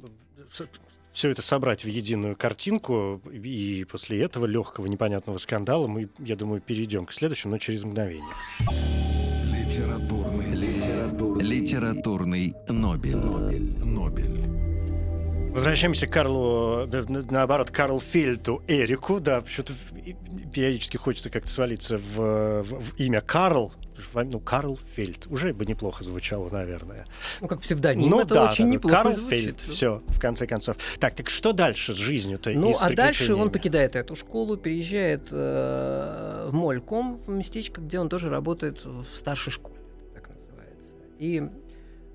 все 1.12 1.30
это 1.30 1.42
собрать 1.42 1.84
в 1.84 1.88
единую 1.88 2.36
картинку, 2.36 3.20
и 3.30 3.84
после 3.90 4.22
этого 4.22 4.46
легкого 4.46 4.86
непонятного 4.86 5.38
скандала 5.38 5.86
мы, 5.86 6.08
я 6.18 6.36
думаю, 6.36 6.60
перейдем 6.60 7.06
к 7.06 7.12
следующему, 7.12 7.52
но 7.52 7.58
через 7.58 7.84
мгновение. 7.84 8.24
Литературный, 9.52 10.54
литературный, 10.54 11.44
Литературный 11.44 12.54
Нобель. 12.68 13.16
Нобель. 13.16 13.84
Нобель. 13.84 14.41
Возвращаемся 15.52 16.06
к 16.06 16.10
Карлу, 16.10 16.86
наоборот, 17.30 17.70
Карл 17.70 18.00
Фельту 18.00 18.62
Эрику. 18.66 19.20
Да, 19.20 19.42
почему-то 19.42 19.74
периодически 20.52 20.96
хочется 20.96 21.28
как-то 21.28 21.48
свалиться 21.50 21.98
в, 21.98 22.62
в- 22.62 22.80
в 22.80 22.96
имя 22.98 23.20
Карл. 23.20 23.72
Ну, 24.14 24.40
Карл 24.40 24.78
Фельд. 24.94 25.26
Уже 25.28 25.52
бы 25.52 25.64
неплохо 25.66 26.02
звучало, 26.02 26.48
наверное. 26.50 27.06
ну, 27.40 27.46
как 27.48 27.60
псевдоним 27.60 28.08
ну 28.08 28.20
это 28.20 28.34
да, 28.34 28.50
очень 28.50 28.64
да, 28.64 28.70
неплохо 28.72 28.96
Карл 28.96 29.12
звучит. 29.12 29.30
Фельд. 29.44 29.60
Все, 29.60 30.02
в 30.08 30.18
конце 30.18 30.46
концов. 30.46 30.76
Так, 30.98 31.14
так 31.14 31.28
что 31.28 31.52
дальше 31.52 31.92
с 31.92 31.96
жизнью-то? 31.96 32.50
Ну, 32.50 32.74
а 32.80 32.90
дальше 32.90 33.34
он 33.34 33.50
покидает 33.50 33.94
эту 33.94 34.14
школу, 34.16 34.56
переезжает 34.56 35.28
э, 35.30 36.48
в 36.50 36.54
Мольком, 36.54 37.18
в 37.26 37.28
местечко, 37.30 37.80
где 37.82 38.00
он 38.00 38.08
тоже 38.08 38.30
работает 38.30 38.84
в 38.84 39.04
старшей 39.16 39.50
школе, 39.50 39.76
так 40.14 40.28
называется. 40.30 40.94
И 41.18 41.42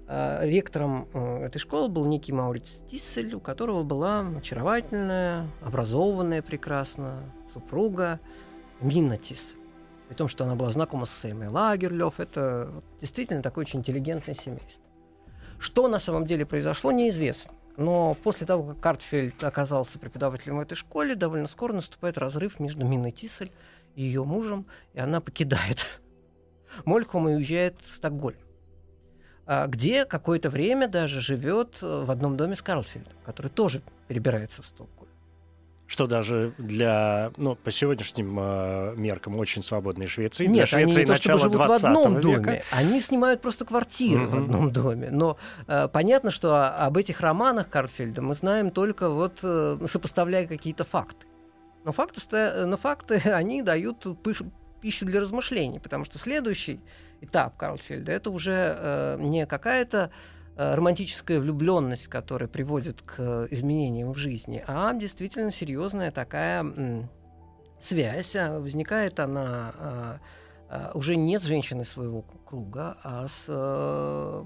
ректором 0.07 1.07
э, 1.13 1.45
этой 1.45 1.59
школы 1.59 1.89
был 1.89 2.05
некий 2.05 2.31
Мауриц 2.31 2.79
Тиссель, 2.89 3.35
у 3.35 3.39
которого 3.39 3.83
была 3.83 4.25
очаровательная, 4.37 5.47
образованная 5.61 6.41
прекрасно 6.41 7.23
супруга 7.53 8.19
Минна 8.79 9.17
Тиссель. 9.17 9.57
При 10.07 10.15
том, 10.15 10.29
что 10.29 10.45
она 10.45 10.55
была 10.55 10.71
знакома 10.71 11.05
с 11.05 11.09
Сэмой 11.09 11.49
Лагерлёв, 11.49 12.19
это 12.19 12.71
действительно 13.01 13.41
такое 13.41 13.63
очень 13.65 13.79
интеллигентное 13.79 14.35
семейство. 14.35 14.83
Что 15.59 15.87
на 15.87 15.99
самом 15.99 16.25
деле 16.25 16.45
произошло, 16.45 16.91
неизвестно. 16.91 17.53
Но 17.75 18.15
после 18.23 18.47
того, 18.47 18.63
как 18.63 18.79
Картфельд 18.79 19.43
оказался 19.43 19.99
преподавателем 19.99 20.57
в 20.57 20.61
этой 20.61 20.75
школе, 20.75 21.15
довольно 21.15 21.47
скоро 21.47 21.73
наступает 21.73 22.17
разрыв 22.17 22.59
между 22.59 22.85
Миной 22.85 23.11
Тиссель 23.11 23.51
и 23.95 24.03
ее 24.03 24.23
мужем, 24.23 24.65
и 24.93 24.99
она 24.99 25.19
покидает 25.19 25.85
Мольком 26.85 27.27
и 27.29 27.35
уезжает 27.35 27.79
в 27.81 27.95
Стокгольм, 27.95 28.37
а, 28.37 28.46
где 29.67 30.05
какое-то 30.05 30.49
время 30.49 30.87
даже 30.87 31.21
живет 31.21 31.77
э, 31.81 32.03
в 32.05 32.11
одном 32.11 32.35
доме 32.37 32.55
с 32.55 32.61
Карлфельдом, 32.61 33.13
который 33.25 33.49
тоже 33.49 33.81
перебирается 34.07 34.61
в 34.61 34.65
Стокгольм. 34.65 35.07
Что 35.89 36.05
даже 36.05 36.53
для, 36.57 37.31
ну, 37.37 37.55
по 37.55 37.71
сегодняшним 37.71 38.37
э, 38.37 38.95
меркам 38.97 39.37
очень 39.37 39.63
свободной 39.63 40.07
Швеции, 40.07 40.45
для 40.47 40.53
Нет, 40.65 40.73
они 40.73 40.83
Швеции 40.83 40.99
не 40.99 41.05
то 41.05 41.11
начала 41.13 41.37
живут 41.39 41.53
в 41.55 41.63
20 41.65 41.83
одном 41.85 42.15
века. 42.17 42.21
доме, 42.43 42.63
они 42.71 42.99
снимают 42.99 43.41
просто 43.41 43.63
квартиры 43.63 44.27
в 44.27 44.33
Мгм. 44.33 44.43
одном 44.43 44.71
доме. 44.73 45.09
Но 45.11 45.37
э, 45.67 45.87
понятно, 45.87 46.29
что 46.29 46.67
об 46.75 46.97
этих 46.97 47.21
романах 47.21 47.69
Картфельда 47.69 48.21
мы 48.21 48.33
знаем 48.33 48.69
только 48.71 49.09
вот 49.09 49.39
э, 49.43 49.77
сопоставляя 49.85 50.45
какие-то 50.45 50.83
факты. 50.83 51.25
Но 51.85 51.93
факты, 51.93 52.19
ста- 52.19 52.65
но 52.65 52.75
факты 52.75 53.15
они 53.23 53.61
дают 53.61 54.05
пищу 54.81 55.05
для 55.05 55.21
размышлений, 55.21 55.79
потому 55.79 56.03
что 56.03 56.19
следующий 56.19 56.81
этап 57.21 57.57
Карлфельда 57.57 58.11
это 58.11 58.29
уже 58.31 58.75
э, 58.77 59.17
не 59.19 59.45
какая-то 59.45 60.11
э, 60.55 60.75
романтическая 60.75 61.39
влюбленность, 61.39 62.07
которая 62.07 62.47
приводит 62.47 63.01
к 63.01 63.15
э, 63.17 63.47
изменениям 63.51 64.11
в 64.13 64.17
жизни, 64.17 64.63
а 64.67 64.93
действительно 64.93 65.51
серьезная 65.51 66.11
такая 66.11 66.61
м, 66.61 67.09
связь. 67.81 68.35
а 68.35 68.59
Возникает 68.59 69.19
она 69.19 69.73
а, 69.77 70.19
а, 70.69 70.91
уже 70.93 71.15
не 71.15 71.39
с 71.39 71.43
женщиной 71.43 71.85
своего 71.85 72.23
круга, 72.45 72.97
а 73.03 73.27
с 73.27 73.45
э, 73.47 74.43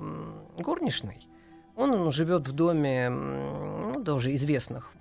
горничной. 0.59 1.27
Он 1.75 2.11
живет 2.11 2.47
в 2.47 2.51
доме 2.51 3.09
ну, 3.09 4.03
тоже 4.03 4.35
известных 4.35 4.91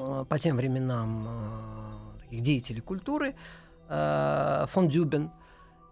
э, 0.00 0.24
по 0.28 0.38
тем 0.38 0.56
временам 0.56 1.26
э, 1.28 2.20
таких 2.24 2.42
деятелей 2.42 2.80
культуры. 2.80 3.34
э, 3.88 4.66
Фон 4.70 4.88
Дюбен 4.88 5.26
э, 5.26 5.47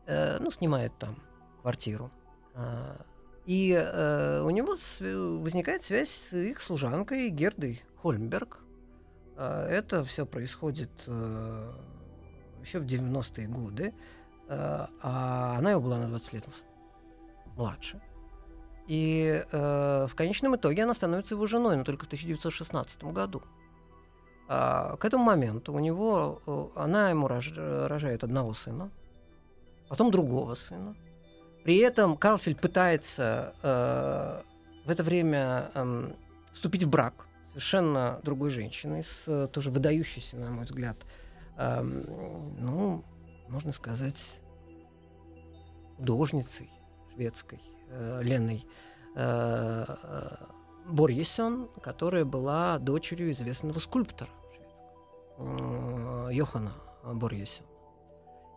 ну, 0.07 0.51
снимает 0.51 0.93
там 0.99 1.17
квартиру. 1.63 2.11
Э, 2.55 2.97
И 3.47 3.73
э, 3.73 4.41
у 4.43 4.51
него 4.51 4.75
возникает 5.43 5.83
связь 5.83 6.11
с 6.11 6.33
их 6.33 6.61
служанкой 6.63 7.31
Гердой 7.31 7.83
Хольмберг. 8.03 8.59
Э, 9.37 9.67
Это 9.71 10.03
все 10.05 10.27
происходит 10.27 10.91
э, 11.07 11.73
еще 12.63 12.79
в 12.81 12.85
90-е 12.87 13.49
годы. 13.49 13.95
Э, 14.49 14.87
А 15.03 15.57
она 15.59 15.71
его 15.73 15.81
была 15.81 15.99
на 15.99 16.09
20 16.09 16.33
лет 16.35 16.45
младше. 17.57 18.01
И 18.89 19.43
э, 19.51 20.07
в 20.09 20.15
конечном 20.15 20.55
итоге 20.57 20.85
она 20.85 20.95
становится 20.95 21.35
его 21.35 21.47
женой, 21.47 21.77
но 21.77 21.83
только 21.85 22.05
в 22.05 22.07
1916 22.07 23.03
году. 23.05 23.43
А, 24.49 24.97
к 24.97 25.05
этому 25.05 25.25
моменту 25.25 25.73
у 25.73 25.81
него 25.81 26.41
э, 26.47 26.67
она 26.77 27.11
ему 27.11 27.27
рож- 27.27 27.57
рожает 27.89 28.23
одного 28.23 28.55
сына, 28.55 28.91
потом 29.89 30.11
другого 30.11 30.55
сына. 30.55 30.95
При 31.65 31.79
этом 31.79 32.17
Карлфельд 32.17 32.61
пытается 32.61 33.55
э, 33.63 34.43
в 34.85 34.91
это 34.91 35.03
время 35.03 35.71
эм, 35.75 36.15
вступить 36.55 36.85
в 36.85 36.89
брак 36.89 37.27
совершенно 37.49 38.21
другой 38.23 38.51
женщиной, 38.51 39.03
с 39.03 39.25
э, 39.27 39.49
тоже 39.53 39.71
выдающейся, 39.71 40.37
на 40.37 40.51
мой 40.51 40.65
взгляд, 40.65 40.97
эм, 41.57 42.05
ну, 42.61 43.05
можно 43.49 43.73
сказать, 43.73 44.39
художницей 45.97 46.71
шведской, 47.15 47.61
э, 47.91 48.21
Леной 48.23 48.65
э, 49.17 49.85
э, 49.89 50.37
Борьесен, 50.89 51.69
которая 51.83 52.25
была 52.25 52.79
дочерью 52.79 53.33
известного 53.33 53.81
скульптора 53.81 54.31
шведского, 55.37 56.29
э, 56.31 56.35
Йохана 56.35 56.73
Борьесен. 57.05 57.65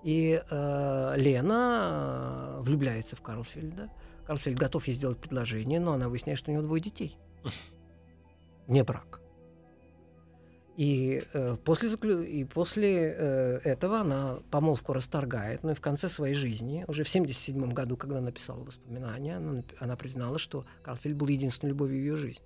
И 0.03 0.41
э, 0.49 1.13
Лена 1.17 2.57
э, 2.57 2.61
влюбляется 2.61 3.15
в 3.15 3.21
Карлфельда. 3.21 3.89
Карлфельд 4.25 4.57
готов 4.57 4.87
ей 4.87 4.93
сделать 4.93 5.17
предложение, 5.19 5.79
но 5.79 5.93
она 5.93 6.07
выясняет, 6.07 6.39
что 6.39 6.51
у 6.51 6.53
него 6.53 6.63
двое 6.63 6.81
детей. 6.81 7.17
Не 8.67 8.83
брак. 8.83 9.19
И, 10.77 11.21
э, 11.33 11.57
после, 11.65 11.89
заклю- 11.89 12.25
и 12.25 12.45
после 12.45 13.13
э, 13.13 13.59
этого 13.65 13.99
она 13.99 14.39
помолвку 14.49 14.93
расторгает, 14.93 15.61
но 15.63 15.71
и 15.71 15.73
в 15.73 15.81
конце 15.81 16.07
своей 16.07 16.33
жизни, 16.33 16.85
уже 16.87 17.03
в 17.03 17.09
1977 17.09 17.73
году, 17.73 17.97
когда 17.97 18.21
написала 18.21 18.63
воспоминания, 18.63 19.35
она, 19.35 19.63
она 19.81 19.97
признала, 19.97 20.37
что 20.37 20.65
Карлфельд 20.81 21.17
был 21.17 21.27
единственной 21.27 21.71
любовью 21.71 21.97
в 21.97 21.99
ее 21.99 22.15
жизни. 22.15 22.45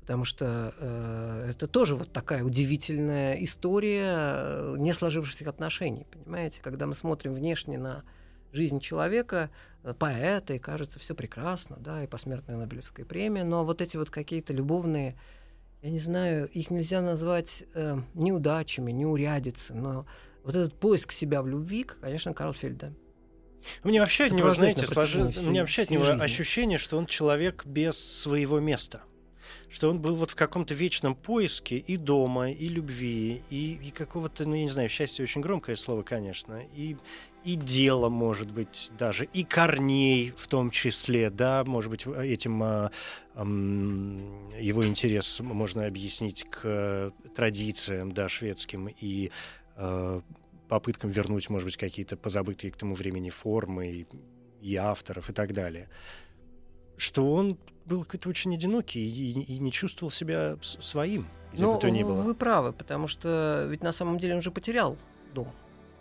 Потому 0.00 0.24
что 0.24 0.74
э, 0.78 1.50
это 1.50 1.66
тоже 1.66 1.94
вот 1.94 2.12
такая 2.12 2.42
удивительная 2.42 3.34
история 3.44 4.14
э, 4.16 4.74
не 4.78 4.92
сложившихся 4.92 5.48
отношений, 5.48 6.06
понимаете? 6.10 6.60
Когда 6.62 6.86
мы 6.86 6.94
смотрим 6.94 7.34
внешне 7.34 7.78
на 7.78 8.02
жизнь 8.52 8.80
человека, 8.80 9.50
э, 9.84 9.94
поэта, 9.94 10.54
и 10.54 10.58
кажется, 10.58 10.98
все 10.98 11.14
прекрасно, 11.14 11.76
да, 11.78 12.02
и 12.02 12.06
посмертная 12.06 12.56
Нобелевская 12.56 13.04
премия, 13.06 13.44
но 13.44 13.64
вот 13.64 13.80
эти 13.80 13.96
вот 13.96 14.10
какие-то 14.10 14.52
любовные 14.52 15.16
я 15.82 15.90
не 15.90 15.98
знаю, 15.98 16.46
их 16.48 16.70
нельзя 16.70 17.00
назвать 17.00 17.64
э, 17.74 17.98
неудачами, 18.14 18.92
неурядицей, 18.92 19.74
но 19.76 20.06
вот 20.44 20.54
этот 20.54 20.78
поиск 20.78 21.12
себя 21.12 21.40
в 21.42 21.48
любви, 21.48 21.84
конечно, 21.84 22.34
Карлфельда. 22.34 22.92
Меня 23.84 24.00
вообще 24.00 24.24
от 24.24 24.32
него, 24.32 24.50
знаете, 24.50 24.86
сложи- 24.86 25.30
всей- 25.32 25.58
вообще 25.60 25.82
от 25.82 25.90
него 25.90 26.04
жизни. 26.04 26.22
ощущение, 26.22 26.78
что 26.78 26.98
он 26.98 27.06
человек 27.06 27.64
без 27.64 27.98
своего 27.98 28.58
места. 28.60 29.02
Что 29.70 29.90
он 29.90 29.98
был 30.00 30.14
вот 30.16 30.30
в 30.30 30.34
каком-то 30.34 30.74
вечном 30.74 31.14
поиске 31.14 31.76
и 31.76 31.96
дома, 31.96 32.50
и 32.50 32.68
любви, 32.68 33.42
и, 33.50 33.78
и 33.82 33.90
какого-то, 33.90 34.46
ну, 34.46 34.54
я 34.54 34.62
не 34.62 34.68
знаю, 34.68 34.88
счастье 34.88 35.22
очень 35.22 35.40
громкое 35.40 35.76
слово, 35.76 36.02
конечно, 36.02 36.62
и, 36.74 36.96
и 37.44 37.54
дела, 37.54 38.08
может 38.08 38.50
быть, 38.50 38.90
даже, 38.98 39.24
и 39.24 39.44
корней 39.44 40.32
в 40.36 40.46
том 40.48 40.70
числе, 40.70 41.30
да, 41.30 41.64
может 41.64 41.90
быть, 41.90 42.06
в- 42.06 42.18
этим 42.18 42.62
а, 42.62 42.90
ам, 43.34 44.50
его 44.58 44.86
интерес 44.86 45.40
можно 45.40 45.86
объяснить 45.86 46.44
к 46.44 46.60
э, 46.64 47.10
традициям, 47.34 48.12
да, 48.12 48.28
шведским, 48.28 48.88
и 48.88 49.30
э, 49.76 50.20
попыткам 50.68 51.10
вернуть, 51.10 51.48
может 51.50 51.66
быть, 51.66 51.76
какие-то 51.76 52.16
позабытые 52.16 52.70
к 52.70 52.76
тому 52.76 52.94
времени 52.94 53.30
формы, 53.30 53.86
и 53.88 54.06
и 54.60 54.76
авторов 54.76 55.30
и 55.30 55.32
так 55.32 55.52
далее, 55.54 55.88
что 56.96 57.32
он 57.32 57.58
был 57.90 58.04
какой-то 58.04 58.28
очень 58.28 58.54
одинокий 58.54 59.00
и, 59.00 59.32
и- 59.32 59.54
и 59.56 59.58
не 59.58 59.72
чувствовал 59.72 60.10
себя 60.12 60.56
своим, 60.62 61.26
где 61.52 61.62
Ну, 61.64 61.74
бы 61.74 61.80
то 61.80 61.90
ни 61.90 62.02
было. 62.04 62.22
вы 62.22 62.34
правы, 62.34 62.72
потому 62.72 63.08
что 63.08 63.66
ведь 63.68 63.82
на 63.82 63.92
самом 63.92 64.18
деле 64.18 64.36
он 64.36 64.42
же 64.42 64.50
потерял 64.52 64.96
дом. 65.34 65.48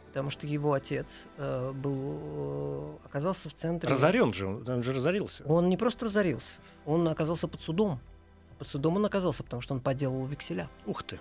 Потому 0.07 0.29
что 0.29 0.47
его 0.47 0.73
отец 0.73 1.25
э, 1.37 1.71
был, 1.71 1.95
э, 1.95 2.95
оказался 3.05 3.49
в 3.49 3.53
центре... 3.53 3.89
Разорен 3.89 4.33
же, 4.33 4.47
он, 4.47 4.83
же 4.83 4.93
разорился. 4.93 5.43
Он 5.45 5.67
не 5.69 5.77
просто 5.77 6.05
разорился, 6.05 6.59
он 6.85 7.07
оказался 7.07 7.47
под 7.47 7.61
судом. 7.61 7.99
Под 8.59 8.67
судом 8.67 8.95
он 8.97 9.05
оказался, 9.05 9.43
потому 9.43 9.61
что 9.61 9.73
он 9.73 9.79
подделал 9.81 10.25
векселя. 10.25 10.69
Ух 10.85 11.03
ты. 11.03 11.19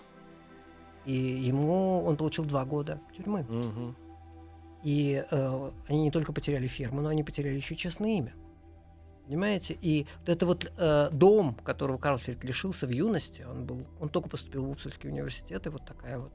И 1.06 1.12
ему 1.14 2.02
он 2.04 2.16
получил 2.16 2.44
два 2.44 2.64
года 2.64 3.00
тюрьмы. 3.16 3.44
Мгм. 3.48 3.96
И 4.84 5.24
э, 5.30 5.70
они 5.88 6.02
не 6.02 6.10
только 6.10 6.32
потеряли 6.32 6.66
ферму, 6.66 7.00
но 7.00 7.08
они 7.10 7.22
потеряли 7.22 7.54
еще 7.56 7.74
честное 7.76 8.10
имя. 8.18 8.34
Понимаете? 9.28 9.76
И 9.82 10.06
вот 10.20 10.28
это 10.30 10.46
вот 10.46 10.72
э, 10.78 11.10
дом, 11.12 11.54
которого 11.62 11.98
Карлфельд 11.98 12.42
лишился 12.44 12.86
в 12.86 12.90
юности, 12.90 13.42
он 13.42 13.66
был, 13.66 13.86
он 14.00 14.08
только 14.08 14.30
поступил 14.30 14.64
в 14.64 14.70
Упсальский 14.70 15.10
университет, 15.10 15.66
и 15.66 15.68
вот 15.68 15.84
такая 15.84 16.18
вот 16.18 16.32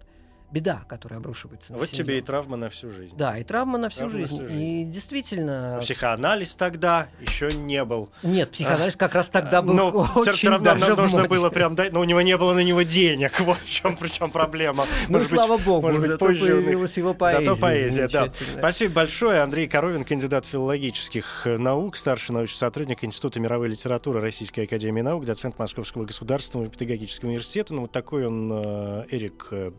беда, 0.53 0.83
которая 0.87 1.19
обрушивается 1.19 1.73
на 1.73 1.79
Вот 1.79 1.89
семью. 1.89 2.05
тебе 2.05 2.17
и 2.19 2.21
травма 2.21 2.55
на 2.57 2.69
всю 2.69 2.91
жизнь. 2.91 3.15
Да, 3.17 3.37
и 3.37 3.43
травма 3.43 3.79
на 3.79 3.89
всю 3.89 4.01
Травма 4.01 4.19
на 4.19 4.27
жизнь. 4.27 4.35
всю 4.35 4.47
жизнь. 4.47 4.61
И 4.61 4.83
действительно... 4.85 5.79
Психоанализ 5.81 6.55
тогда 6.55 7.07
еще 7.19 7.49
не 7.49 7.83
был. 7.83 8.09
Нет, 8.21 8.51
психоанализ 8.51 8.95
как 8.95 9.15
раз 9.15 9.27
тогда 9.27 9.61
был 9.63 9.73
Но 9.73 9.89
очень 10.15 10.31
все 10.33 10.49
равно 10.51 10.63
даже 10.75 10.95
нужно 10.95 11.17
моде. 11.19 11.29
было 11.29 11.49
прям 11.49 11.75
дать, 11.75 11.91
но 11.91 11.99
у 12.01 12.03
него 12.03 12.21
не 12.21 12.37
было 12.37 12.53
на 12.53 12.63
него 12.63 12.83
денег. 12.83 13.33
Вот 13.43 13.57
в 13.59 13.69
чем 13.69 13.97
причем 13.97 14.31
проблема. 14.31 14.85
Ну, 15.09 15.17
Может 15.17 15.31
быть, 15.31 15.39
слава 15.39 15.57
богу, 15.57 15.87
может 15.87 16.01
быть, 16.01 16.11
зато 16.11 16.25
позже 16.25 16.45
появилась 16.45 16.97
его 16.97 17.13
поэзия. 17.13 17.45
Зато 17.45 17.61
поэзия, 17.61 18.07
да. 18.07 18.31
Спасибо 18.57 18.93
большое. 18.93 19.41
Андрей 19.41 19.67
Коровин, 19.67 20.03
кандидат 20.05 20.45
филологических 20.45 21.47
э, 21.47 21.57
наук, 21.57 21.97
старший 21.97 22.33
научный 22.33 22.57
сотрудник 22.57 23.03
Института 23.03 23.39
мировой 23.39 23.69
литературы 23.69 24.21
Российской 24.21 24.61
академии 24.61 25.01
наук, 25.01 25.25
доцент 25.25 25.57
Московского 25.59 26.05
государственного 26.05 26.69
педагогического 26.69 27.29
университета. 27.29 27.73
Ну, 27.73 27.81
вот 27.81 27.91
такой 27.91 28.25
он, 28.27 28.51
э, 28.53 29.05
Эрик 29.11 29.47
э, 29.51 29.71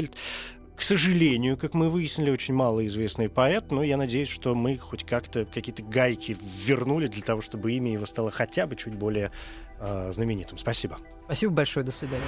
Карлфельд. 0.00 0.16
К 0.76 0.82
сожалению, 0.82 1.58
как 1.58 1.74
мы 1.74 1.90
выяснили, 1.90 2.30
очень 2.30 2.54
малоизвестный 2.54 3.28
поэт, 3.28 3.70
но 3.70 3.82
я 3.82 3.98
надеюсь, 3.98 4.30
что 4.30 4.54
мы 4.54 4.78
хоть 4.78 5.04
как-то 5.04 5.44
какие-то 5.44 5.82
гайки 5.82 6.34
вернули 6.66 7.06
для 7.06 7.20
того, 7.20 7.42
чтобы 7.42 7.72
имя 7.72 7.92
его 7.92 8.06
стало 8.06 8.30
хотя 8.30 8.66
бы 8.66 8.76
чуть 8.76 8.94
более 8.94 9.30
э, 9.78 10.10
знаменитым. 10.10 10.56
Спасибо. 10.56 10.96
Спасибо 11.26 11.52
большое, 11.52 11.84
до 11.84 11.92
свидания. 11.92 12.24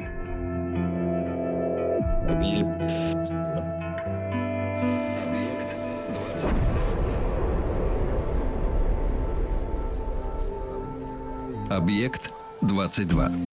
Объект 11.70 12.32
22. 12.62 13.53